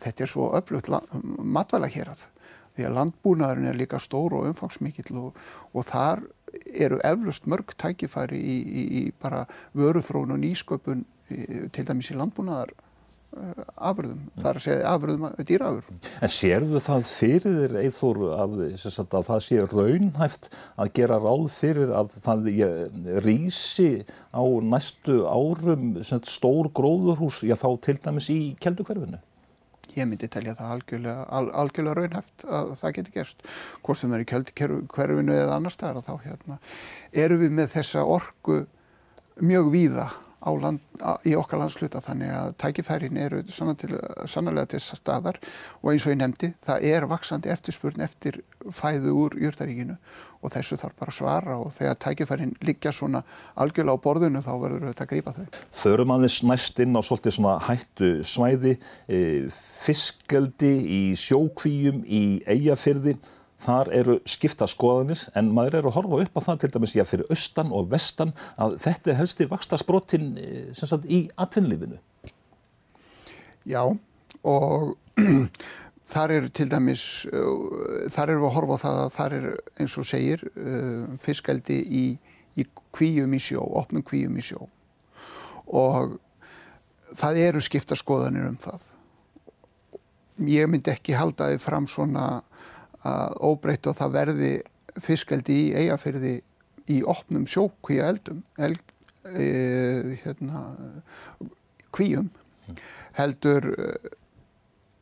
þetta 0.00 0.24
er 0.24 0.30
svo 0.32 0.48
öflugt 0.56 0.88
matvæla 1.44 1.90
hér 1.92 2.14
að 2.14 2.24
því 2.76 2.86
að 2.86 2.96
landbúnaðurinn 2.96 3.68
er 3.68 3.78
líka 3.78 4.00
stór 4.00 4.38
og 4.38 4.46
umfangsmikill 4.48 5.18
og, 5.20 5.38
og 5.74 5.86
þar 5.86 6.22
eru 6.74 7.00
eflust 7.06 7.48
mörg 7.50 7.74
tækifæri 7.80 8.38
í, 8.40 8.58
í, 8.60 8.84
í 9.00 9.02
bara 9.22 9.46
vöruþróun 9.78 10.36
og 10.36 10.40
nýsköpun 10.44 11.04
til 11.74 11.84
dæmis 11.86 12.10
í 12.10 12.16
landbúnaðar 12.18 12.72
uh, 12.74 13.62
afröðum, 13.90 14.24
það 14.40 14.50
er 14.50 14.58
að 14.58 14.64
segja 14.64 14.90
afröðum 14.94 15.46
dýraafur. 15.46 16.00
En 16.20 16.32
sérðu 16.34 16.82
það 16.84 17.06
fyrir 17.12 17.56
þér 17.60 17.76
eithor 17.84 18.20
að, 18.34 18.56
að 19.04 19.30
það 19.30 19.44
sé 19.46 19.64
raunhæft 19.70 20.50
að 20.74 20.92
gera 20.98 21.20
ráð 21.22 21.46
fyrir 21.54 21.94
að 22.00 22.14
það 22.26 22.50
rýsi 23.26 23.90
á 24.34 24.42
næstu 24.74 25.22
árum 25.30 25.98
stór 26.04 26.70
gróðurhús, 26.74 27.44
já 27.46 27.56
þá 27.60 27.70
til 27.86 27.98
dæmis 28.02 28.30
í 28.32 28.40
keldukverfinu? 28.62 29.22
Ég 29.96 30.08
myndi 30.08 30.28
telja 30.30 30.54
það 30.58 30.72
algjörlega, 30.76 31.26
al, 31.36 31.50
algjörlega 31.62 31.98
raunhæft 31.98 32.46
að 32.46 32.72
það 32.80 32.96
geti 32.98 33.14
gerst. 33.18 33.46
Hvort 33.84 34.00
sem 34.00 34.10
það 34.10 34.18
er 34.18 34.24
í 34.24 34.30
kjöldkerfinu 34.32 35.36
eða 35.36 35.56
annar 35.58 35.74
staðar 35.74 36.06
þá 36.06 36.26
hérna, 36.26 36.58
eru 37.26 37.40
við 37.40 37.56
með 37.58 37.72
þessa 37.76 38.04
orgu 38.18 38.60
mjög 39.40 39.72
víða 39.72 40.10
land, 40.40 40.80
í 41.28 41.34
okkar 41.36 41.60
landsluta 41.60 42.00
þannig 42.04 42.32
að 42.32 42.52
tækifærin 42.62 43.18
eru 43.20 43.42
sannlega 43.50 44.66
til 44.72 44.80
staðar. 44.80 45.40
Og 45.82 45.92
eins 45.92 46.06
og 46.06 46.14
ég 46.14 46.20
nefndi 46.20 46.52
það 46.64 46.86
er 46.90 47.06
vaksandi 47.10 47.52
eftirspurn 47.52 48.04
eftir 48.04 48.40
fæðu 48.72 49.14
úr 49.16 49.36
júrtaríkinu 49.40 49.96
og 50.40 50.52
þessu 50.54 50.78
þarf 50.80 50.96
bara 50.98 51.12
að 51.12 51.18
svara 51.18 51.56
og 51.60 51.72
þegar 51.76 51.98
tækifærin 52.04 52.54
liggja 52.64 52.92
svona 52.96 53.22
algjörlega 53.60 54.00
á 54.00 54.04
borðinu 54.04 54.44
þá 54.44 54.52
verður 54.62 54.86
þetta 54.88 55.06
að 55.06 55.10
grípa 55.12 55.34
þau. 55.36 55.58
Þaurum 55.82 56.14
aðeins 56.16 56.38
næst 56.48 56.80
inn 56.80 56.96
á 56.96 57.00
svolítið 57.04 57.36
svona 57.36 57.58
hættu 57.66 58.12
svæði, 58.24 58.78
e, 59.08 59.20
fiskeldi 59.50 60.72
í 60.80 61.02
sjókvíum 61.20 62.00
í 62.04 62.24
eigafyrði 62.48 63.18
Þar 63.60 63.90
eru 63.92 64.16
skipta 64.28 64.64
skoðanir 64.70 65.26
en 65.36 65.50
maður 65.52 65.80
eru 65.80 65.90
að 65.90 65.96
horfa 65.98 66.20
upp 66.24 66.38
á 66.40 66.46
það 66.46 66.60
til 66.62 66.70
dæmis 66.76 66.94
já 66.96 67.04
fyrir 67.08 67.28
austan 67.32 67.74
og 67.76 67.90
vestan 67.92 68.32
að 68.56 68.78
þetta 68.80 69.16
helsti 69.18 69.48
vakstasbrottin 69.50 70.30
eh, 70.40 70.94
í 71.04 71.20
atvinnlífinu. 71.36 72.00
Já 73.68 73.82
og 74.48 74.96
þar 76.12 76.34
eru 76.38 76.50
til 76.56 76.70
dæmis, 76.70 77.04
uh, 77.28 78.08
þar 78.10 78.34
eru 78.34 78.48
að 78.48 78.56
horfa 78.56 78.78
á 78.80 78.82
það 78.84 79.00
að 79.02 79.12
þar 79.18 79.36
er 79.36 79.48
eins 79.82 79.96
og 80.00 80.08
segir 80.08 80.44
uh, 80.48 81.04
fiskaldi 81.20 81.78
í, 81.84 82.04
í 82.56 82.66
kvíum 82.96 83.36
í 83.36 83.42
sjó, 83.42 83.60
opnum 83.60 84.04
kvíum 84.06 84.38
í 84.40 84.44
sjó 84.44 84.64
og 85.70 86.16
það 87.14 87.44
eru 87.44 87.60
skipta 87.62 87.94
skoðanir 87.98 88.48
um 88.48 88.56
það. 88.58 88.88
Ég 90.50 90.70
myndi 90.70 90.90
ekki 90.90 91.14
halda 91.14 91.50
þið 91.52 91.62
fram 91.62 91.86
svona 91.90 92.40
óbreytt 93.04 93.88
og 93.88 93.96
það 93.98 94.14
verði 94.16 94.52
fiskeldi 95.00 95.56
í 95.56 95.74
eigafyrði 95.84 96.34
í 96.90 97.00
opnum 97.08 97.46
sjókvíu 97.48 98.02
eldum 98.04 98.40
el, 98.60 98.74
e, 99.24 99.46
hérna, 100.24 100.64
kvíum 101.94 102.30
heldur 103.18 103.68
e, 103.74 103.90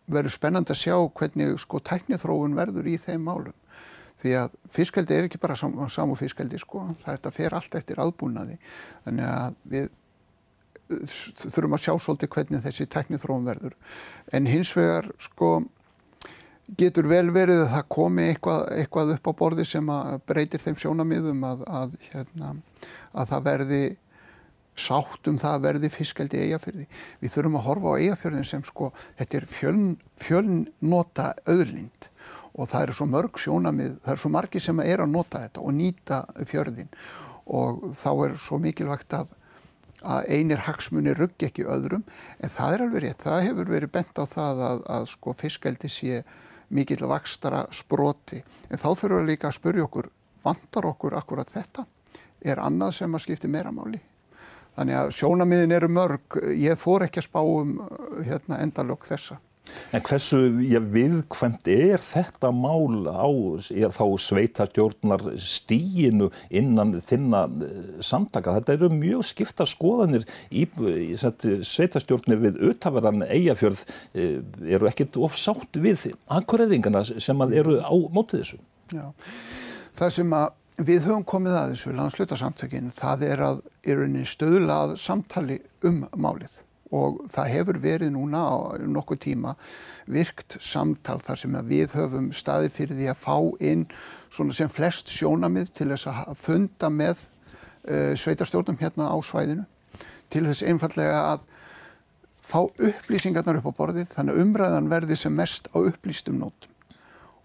verður 0.09 0.35
spennand 0.35 0.73
að 0.73 0.83
sjá 0.83 0.97
hvernig 0.97 1.57
sko 1.61 1.81
tæknithróun 1.85 2.57
verður 2.57 2.89
í 2.89 2.97
þeim 3.01 3.27
málum. 3.29 3.57
Því 4.19 4.33
að 4.35 4.55
fiskeldi 4.75 5.15
er 5.15 5.29
ekki 5.29 5.39
bara 5.39 5.55
sam, 5.59 5.77
samu 5.93 6.17
fiskeldi 6.19 6.59
sko, 6.59 6.89
þetta 7.05 7.31
fer 7.35 7.55
allt 7.55 7.77
eftir 7.79 8.01
aðbúnaði. 8.03 8.57
Þannig 9.05 9.29
að 9.29 9.59
við 9.75 9.91
þurfum 10.89 11.77
að 11.77 11.85
sjá 11.85 11.93
svolítið 12.01 12.33
hvernig 12.35 12.65
þessi 12.65 12.87
tæknithróun 12.91 13.47
verður. 13.47 13.77
En 14.33 14.49
hins 14.49 14.73
vegar 14.77 15.11
sko 15.23 15.53
getur 16.77 17.09
vel 17.09 17.31
verið 17.33 17.63
að 17.63 17.73
það 17.73 17.87
komi 17.95 18.27
eitthvað, 18.29 18.67
eitthvað 18.77 19.15
upp 19.15 19.31
á 19.31 19.33
borði 19.39 19.65
sem 19.69 19.95
breytir 20.29 20.61
þeim 20.61 20.77
sjónamiðum 20.83 21.47
að, 21.49 21.65
að, 21.81 21.97
hérna, 22.11 22.53
að 23.13 23.33
það 23.33 23.47
verði 23.49 23.83
sátt 24.79 25.31
um 25.31 25.39
það 25.41 25.57
að 25.57 25.65
verði 25.65 25.91
fiskaldi 25.91 26.43
eigafyrði. 26.45 26.85
Við 27.23 27.33
þurfum 27.35 27.57
að 27.59 27.65
horfa 27.67 27.95
á 27.95 28.01
eigafjörðin 28.03 28.47
sem 28.47 28.67
sko, 28.67 28.91
þetta 29.19 29.41
er 29.41 29.47
fjöln, 29.51 29.89
fjölnota 30.21 31.33
öðlind 31.51 32.11
og 32.59 32.69
það 32.69 32.85
eru 32.85 32.99
svo 32.99 33.09
mörg 33.09 33.41
sjónamið, 33.41 33.97
það 34.05 34.13
eru 34.13 34.23
svo 34.25 34.31
margi 34.35 34.63
sem 34.63 34.85
er 34.85 35.03
að 35.03 35.13
nota 35.15 35.43
þetta 35.45 35.65
og 35.65 35.75
nýta 35.75 36.21
fjörðin 36.49 36.93
og 37.49 37.85
þá 37.97 38.09
er 38.27 38.35
svo 38.43 38.59
mikilvægt 38.61 39.15
að, 39.17 39.31
að 40.03 40.31
einir 40.35 40.65
hagsmunni 40.67 41.15
ruggi 41.17 41.49
ekki 41.49 41.67
öðrum 41.71 42.05
en 42.39 42.53
það 42.53 42.75
er 42.75 42.85
alveg 42.85 43.05
rétt, 43.07 43.25
það 43.25 43.45
hefur 43.47 43.73
verið 43.73 43.95
bent 43.95 44.21
á 44.21 44.25
það 44.29 44.65
að 44.99 45.09
sko 45.15 45.35
fiskaldi 45.39 45.91
sé 45.93 46.23
mikill 46.75 47.07
vakstara 47.09 47.65
sproti. 47.73 48.43
En 48.69 48.81
þá 48.81 48.89
þurfum 48.91 49.23
við 49.23 49.31
líka 49.33 49.49
að 49.49 49.57
spurja 49.59 49.87
okkur, 49.89 50.11
vantar 50.45 50.89
okkur 50.91 51.17
akkurat 51.19 51.51
þetta? 51.53 51.87
Er 52.45 52.61
annað 52.63 52.95
sem 53.01 53.15
að 53.15 53.25
skipti 53.25 53.51
meira 53.51 53.73
máli? 53.75 54.01
Þannig 54.79 54.95
að 54.95 55.13
sjónamiðin 55.17 55.75
eru 55.75 55.89
mörg, 55.91 56.39
ég 56.55 56.79
þór 56.79 57.09
ekki 57.09 57.19
að 57.19 57.27
spá 57.27 57.41
um 57.43 57.73
hérna, 58.23 58.61
endalokk 58.63 59.09
þessa. 59.09 59.41
En 59.97 60.03
hversu 60.05 60.41
ég, 60.69 60.85
viðkvæmt 60.93 61.69
er 61.73 62.03
þetta 62.05 62.51
mál 62.53 63.09
á 63.09 63.29
ég, 63.73 63.89
þá 63.95 64.05
sveitarstjórnar 64.21 65.25
stíinu 65.41 66.29
innan 66.51 66.99
þinna 67.05 67.47
eh, 67.65 67.89
samtaka? 68.05 68.59
Þetta 68.59 68.77
eru 68.77 68.91
mjög 68.93 69.25
skipta 69.31 69.67
skoðanir 69.69 70.27
í, 70.51 70.67
í 70.69 71.17
sveitarstjórnir 71.17 72.43
við 72.45 72.61
auðtaverðan 72.69 73.27
eigafjörð 73.29 73.85
eh, 74.13 74.39
eru 74.77 74.91
ekkit 74.91 75.17
ofsátt 75.21 75.81
við 75.81 76.11
akkureyringana 76.27 77.05
sem 77.09 77.49
eru 77.49 77.81
á 77.81 77.95
mótið 78.13 78.45
þessu. 78.45 78.63
Já, 78.93 79.05
það 79.97 80.17
sem 80.21 80.39
að 80.39 80.49
við 80.79 81.09
höfum 81.09 81.27
komið 81.27 81.59
að 81.59 81.73
þessu 81.73 81.97
landslutarsamtökin 81.97 82.93
það 82.95 83.27
er 83.33 83.45
að 83.49 83.61
er 83.89 84.05
stöðlað 84.29 84.97
samtali 85.01 85.59
um 85.87 86.05
málið 86.15 86.61
og 86.95 87.23
það 87.29 87.51
hefur 87.55 87.81
verið 87.83 88.13
núna 88.15 88.41
á 88.41 88.57
nokkuð 88.81 89.21
tíma 89.25 89.55
virkt 90.09 90.57
samtal 90.65 91.19
þar 91.25 91.43
sem 91.43 91.59
við 91.69 91.97
höfum 91.99 92.31
staði 92.33 92.71
fyrir 92.73 92.99
því 92.99 93.11
að 93.13 93.21
fá 93.25 93.37
inn 93.61 93.85
svona 94.31 94.57
sem 94.57 94.73
flest 94.73 95.13
sjónamið 95.13 95.73
til 95.77 95.91
þess 95.93 96.09
að 96.13 96.33
funda 96.41 96.91
með 96.93 97.27
uh, 97.89 98.15
sveitarstjórnum 98.17 98.81
hérna 98.81 99.11
á 99.13 99.17
svæðinu. 99.21 99.67
Til 100.33 100.45
þess 100.49 100.65
einfallega 100.65 101.21
að 101.35 101.47
fá 102.49 102.61
upplýsingarnar 102.65 103.61
upp 103.61 103.71
á 103.73 103.79
borðið 103.83 104.13
þannig 104.15 104.35
að 104.37 104.43
umræðan 104.47 104.91
verði 104.93 105.21
sem 105.21 105.35
mest 105.37 105.69
á 105.73 105.79
upplýstum 105.81 106.41
nótum 106.41 106.78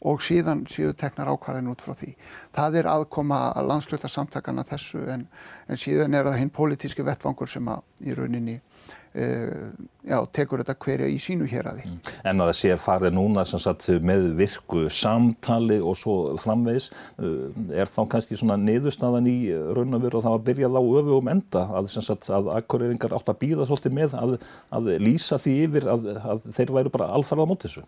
og 0.04 0.24
síðan 0.24 0.66
séu 0.72 0.92
teknar 0.98 1.32
ákvarðin 1.32 1.72
út 1.72 1.84
frá 1.84 1.96
því. 1.96 2.14
Það 2.56 2.80
er 2.82 2.92
aðkoma 2.92 3.40
að 3.54 3.70
landsluta 3.72 4.12
samtakana 4.12 4.66
þessu 4.68 5.06
en, 5.14 5.28
en 5.68 5.80
síðan 5.80 6.18
er 6.18 6.28
það 6.28 6.42
hinn 6.42 6.54
pólitíski 6.54 7.06
vettvangur 7.08 7.50
sem 7.50 7.70
að 7.72 7.84
í 8.04 8.18
rauninni 8.18 8.58
uh, 8.60 9.70
já, 10.04 10.18
tekur 10.36 10.64
þetta 10.64 10.76
hverja 10.84 11.08
í 11.08 11.16
sínu 11.22 11.48
hér 11.50 11.70
að 11.72 11.80
því. 11.80 11.94
En 12.28 12.44
að 12.44 12.52
það 12.52 12.60
sé 12.60 12.78
farið 12.84 13.16
núna 13.16 13.46
sagt, 13.48 13.88
með 14.04 14.28
virku 14.42 14.84
samtali 14.92 15.80
og 15.80 15.98
svo 16.00 16.18
framvegs, 16.42 16.90
uh, 17.24 17.48
er 17.72 17.92
þá 17.92 18.02
kannski 18.18 18.40
svona 18.40 18.60
niðurstaðan 18.60 19.30
í 19.32 19.38
raun 19.78 19.96
og 19.96 20.04
veru 20.04 20.20
og 20.20 20.28
það 20.28 20.38
var 20.38 20.46
byrjað 20.52 20.80
á 20.80 20.84
öfugum 20.84 21.34
enda 21.38 21.66
að, 21.80 21.92
sagt, 21.96 22.28
að 22.28 22.52
akkurýringar 22.60 23.16
átt 23.16 23.32
að 23.32 23.42
býða 23.46 23.70
svolítið 23.72 23.98
með 24.02 24.20
að, 24.20 24.38
að 24.76 24.94
lýsa 25.08 25.40
því 25.40 25.58
yfir 25.70 25.92
að, 25.96 26.14
að 26.20 26.48
þeir 26.60 26.78
væru 26.80 26.96
bara 26.98 27.12
alfarða 27.16 27.48
á 27.48 27.52
mót 27.54 27.68
þessu? 27.68 27.88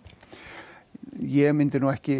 Ég 1.20 1.56
myndi 1.56 1.80
nú 1.80 1.90
ekki 1.92 2.18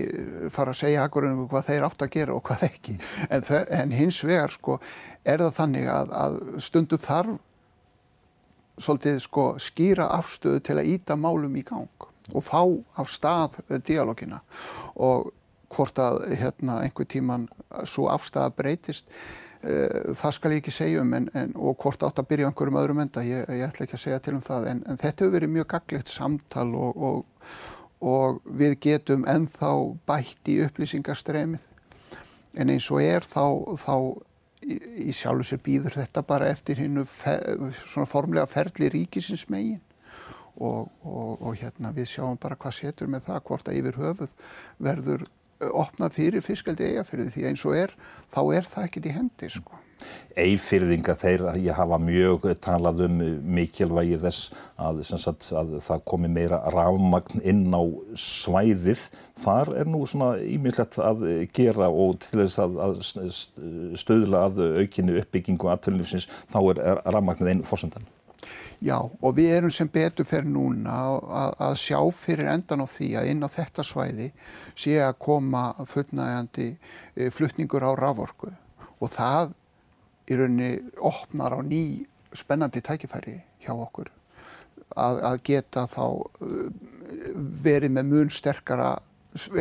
fara 0.54 0.74
að 0.74 0.82
segja 0.82 1.06
akkurinn 1.06 1.46
hvað 1.52 1.68
þeir 1.70 1.88
átt 1.88 2.06
að 2.06 2.14
gera 2.16 2.36
og 2.36 2.44
hvað 2.48 2.66
ekki. 2.70 2.98
En, 3.30 3.46
en 3.80 3.96
hins 3.96 4.22
vegar 4.24 4.54
sko 4.54 4.80
er 5.24 5.44
það 5.44 5.58
þannig 5.60 5.90
að, 5.92 6.16
að 6.24 6.40
stundu 6.64 7.00
þarf 7.02 7.42
svolítið 8.76 9.22
sko 9.24 9.46
skýra 9.62 10.10
afstöðu 10.18 10.62
til 10.68 10.78
að 10.80 10.92
íta 10.96 11.16
málum 11.16 11.56
í 11.56 11.64
gang 11.64 12.08
og 12.34 12.44
fá 12.44 12.62
af 13.00 13.12
stað 13.12 13.60
dialógina. 13.86 14.42
Og 14.96 15.32
hvort 15.76 16.00
að 16.00 16.22
hérna 16.40 16.80
einhver 16.84 17.08
tíman 17.10 17.48
svo 17.88 18.08
afstæða 18.12 18.54
breytist 18.56 19.08
uh, 19.66 20.14
það 20.16 20.36
skal 20.38 20.54
ég 20.54 20.62
ekki 20.62 20.74
segja 20.74 21.04
um 21.04 21.14
en, 21.18 21.30
en, 21.36 21.54
og 21.56 21.78
hvort 21.82 22.04
átt 22.06 22.22
að 22.22 22.30
byrja 22.32 22.50
einhverjum 22.50 22.80
öðrum 22.82 23.02
enda 23.04 23.24
ég, 23.26 23.48
ég 23.50 23.66
ætla 23.68 23.88
ekki 23.88 23.98
að 23.98 24.04
segja 24.06 24.20
til 24.24 24.36
um 24.38 24.44
það. 24.46 24.70
En, 24.72 24.84
en 24.86 25.02
þetta 25.02 25.26
hefur 25.26 25.36
verið 25.38 25.56
mjög 25.56 25.70
gaglegt 25.76 26.12
samtal 26.12 26.68
og, 26.80 27.02
og, 27.10 27.50
og 28.06 28.42
við 28.46 28.78
getum 28.86 29.26
ennþá 29.30 29.72
bætt 30.06 30.52
í 30.52 30.60
upplýsingarstremið 30.68 31.66
en 32.56 32.72
eins 32.72 32.88
og 32.94 33.02
er 33.04 33.26
þá, 33.26 33.76
þá 33.82 33.96
í, 34.66 35.12
sjálfu 35.16 35.50
sér 35.50 35.62
býður 35.66 35.98
þetta 36.00 36.24
bara 36.28 36.50
eftir 36.54 36.80
hinnu 36.84 37.06
svona 37.08 38.10
formlega 38.10 38.48
ferli 38.50 38.92
ríkisins 38.94 39.48
megin. 39.52 39.82
Og, 40.56 40.88
og, 41.04 41.42
og 41.44 41.58
hérna 41.60 41.90
við 41.92 42.14
sjáum 42.14 42.38
bara 42.40 42.56
hvað 42.56 42.78
setur 42.78 43.10
með 43.12 43.26
það 43.26 43.42
hvort 43.50 43.68
að 43.68 43.80
yfir 43.82 43.98
höfuð 44.00 44.36
verður 44.88 45.26
opnað 45.72 46.16
fyrir 46.20 46.46
fiskaldi 46.46 46.92
eigafyrði 46.92 47.32
því 47.34 47.50
eins 47.50 47.66
og 47.66 47.80
er 47.80 47.98
þá 48.34 48.40
er 48.58 48.70
það 48.70 48.88
ekkert 48.90 49.10
í 49.10 49.16
hendi 49.16 49.52
sko. 49.54 49.82
Eifyrðinga 50.36 51.14
þeir, 51.16 51.46
ég 51.64 51.78
hafa 51.78 51.98
mjög 52.04 52.50
talað 52.64 53.06
um 53.06 53.22
mikilvægi 53.56 54.18
þess 54.20 54.50
að, 54.76 55.00
sagt, 55.08 55.48
að 55.56 55.78
það 55.86 56.04
komi 56.12 56.30
meira 56.36 56.60
rafmagn 56.74 57.40
inn 57.48 57.64
á 57.72 57.84
svæðið. 58.20 59.06
Þar 59.40 59.72
er 59.80 59.90
nú 59.94 60.04
svona 60.04 60.34
ímyndilegt 60.44 61.00
að 61.00 61.24
gera 61.56 61.88
og 61.88 62.20
til 62.26 62.44
þess 62.44 62.60
að, 62.66 62.78
að 62.90 63.00
stöðla 64.04 64.44
að 64.50 64.62
aukinni 64.84 65.16
uppbyggingu 65.24 65.72
aðtölinlifsins 65.72 66.28
þá 66.52 66.60
er 66.66 66.84
rafmagnið 67.08 67.54
einn 67.54 67.66
fórsöndan. 67.72 68.12
Já 68.84 68.98
og 68.98 69.36
við 69.38 69.54
erum 69.58 69.74
sem 69.74 69.90
betur 69.92 70.28
fyrir 70.28 70.50
núna 70.50 70.96
að, 70.96 71.54
að 71.68 71.78
sjá 71.84 72.00
fyrir 72.16 72.52
endan 72.52 72.84
á 72.84 72.88
því 72.90 73.12
að 73.20 73.30
inn 73.32 73.46
á 73.46 73.50
þetta 73.52 73.86
svæði 73.88 74.32
sé 74.76 74.98
að 75.04 75.20
koma 75.28 75.68
fullnægandi 75.88 76.68
eh, 76.74 77.32
fluttningur 77.32 77.86
á 77.88 77.92
raforku. 77.96 78.52
Og 79.00 79.12
það 79.12 79.56
í 80.32 80.38
rauninni 80.40 80.72
opnar 80.98 81.56
á 81.56 81.60
ný 81.64 82.06
spennandi 82.36 82.82
tækifæri 82.84 83.40
hjá 83.64 83.74
okkur 83.74 84.12
að, 84.96 85.20
að 85.30 85.42
geta 85.50 85.86
þá 85.90 86.06
uh, 86.06 86.70
verið 87.66 87.94
með 87.96 88.10
mun 88.12 88.32
sterkara 88.34 88.96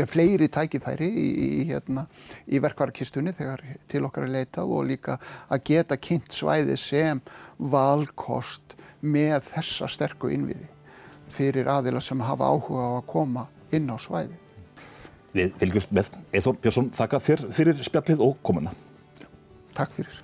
fleiri 0.06 0.46
tækifæri 0.54 1.08
í, 1.08 1.26
í, 1.44 1.48
hérna, 1.66 2.04
í 2.46 2.60
verkvarakistunni 2.62 3.34
þegar 3.34 3.64
til 3.90 4.04
okkar 4.06 4.28
er 4.28 4.34
leitað 4.36 4.70
og 4.70 4.86
líka 4.86 5.16
að 5.50 5.64
geta 5.70 5.98
kynnt 5.98 6.34
svæði 6.34 6.76
sem 6.78 7.22
valkost 7.58 8.76
með 9.04 9.36
þessa 9.50 9.88
sterku 9.92 10.30
innviði 10.32 10.70
fyrir 11.34 11.68
aðila 11.70 12.02
sem 12.04 12.20
hafa 12.24 12.48
áhuga 12.50 12.84
á 12.84 12.90
að 12.98 13.06
koma 13.10 13.46
inn 13.74 13.88
á 13.90 13.96
svæðið. 13.98 14.40
Við 15.34 15.56
fylgjumst 15.58 15.94
með 15.96 16.12
Eithor 16.30 16.60
Björnsson, 16.62 16.92
þakka 16.94 17.20
þér 17.26 17.46
fyrir 17.56 17.80
spjallið 17.82 18.22
og 18.22 18.36
komuna. 18.46 18.74
Takk 19.74 19.96
fyrir. 19.96 20.20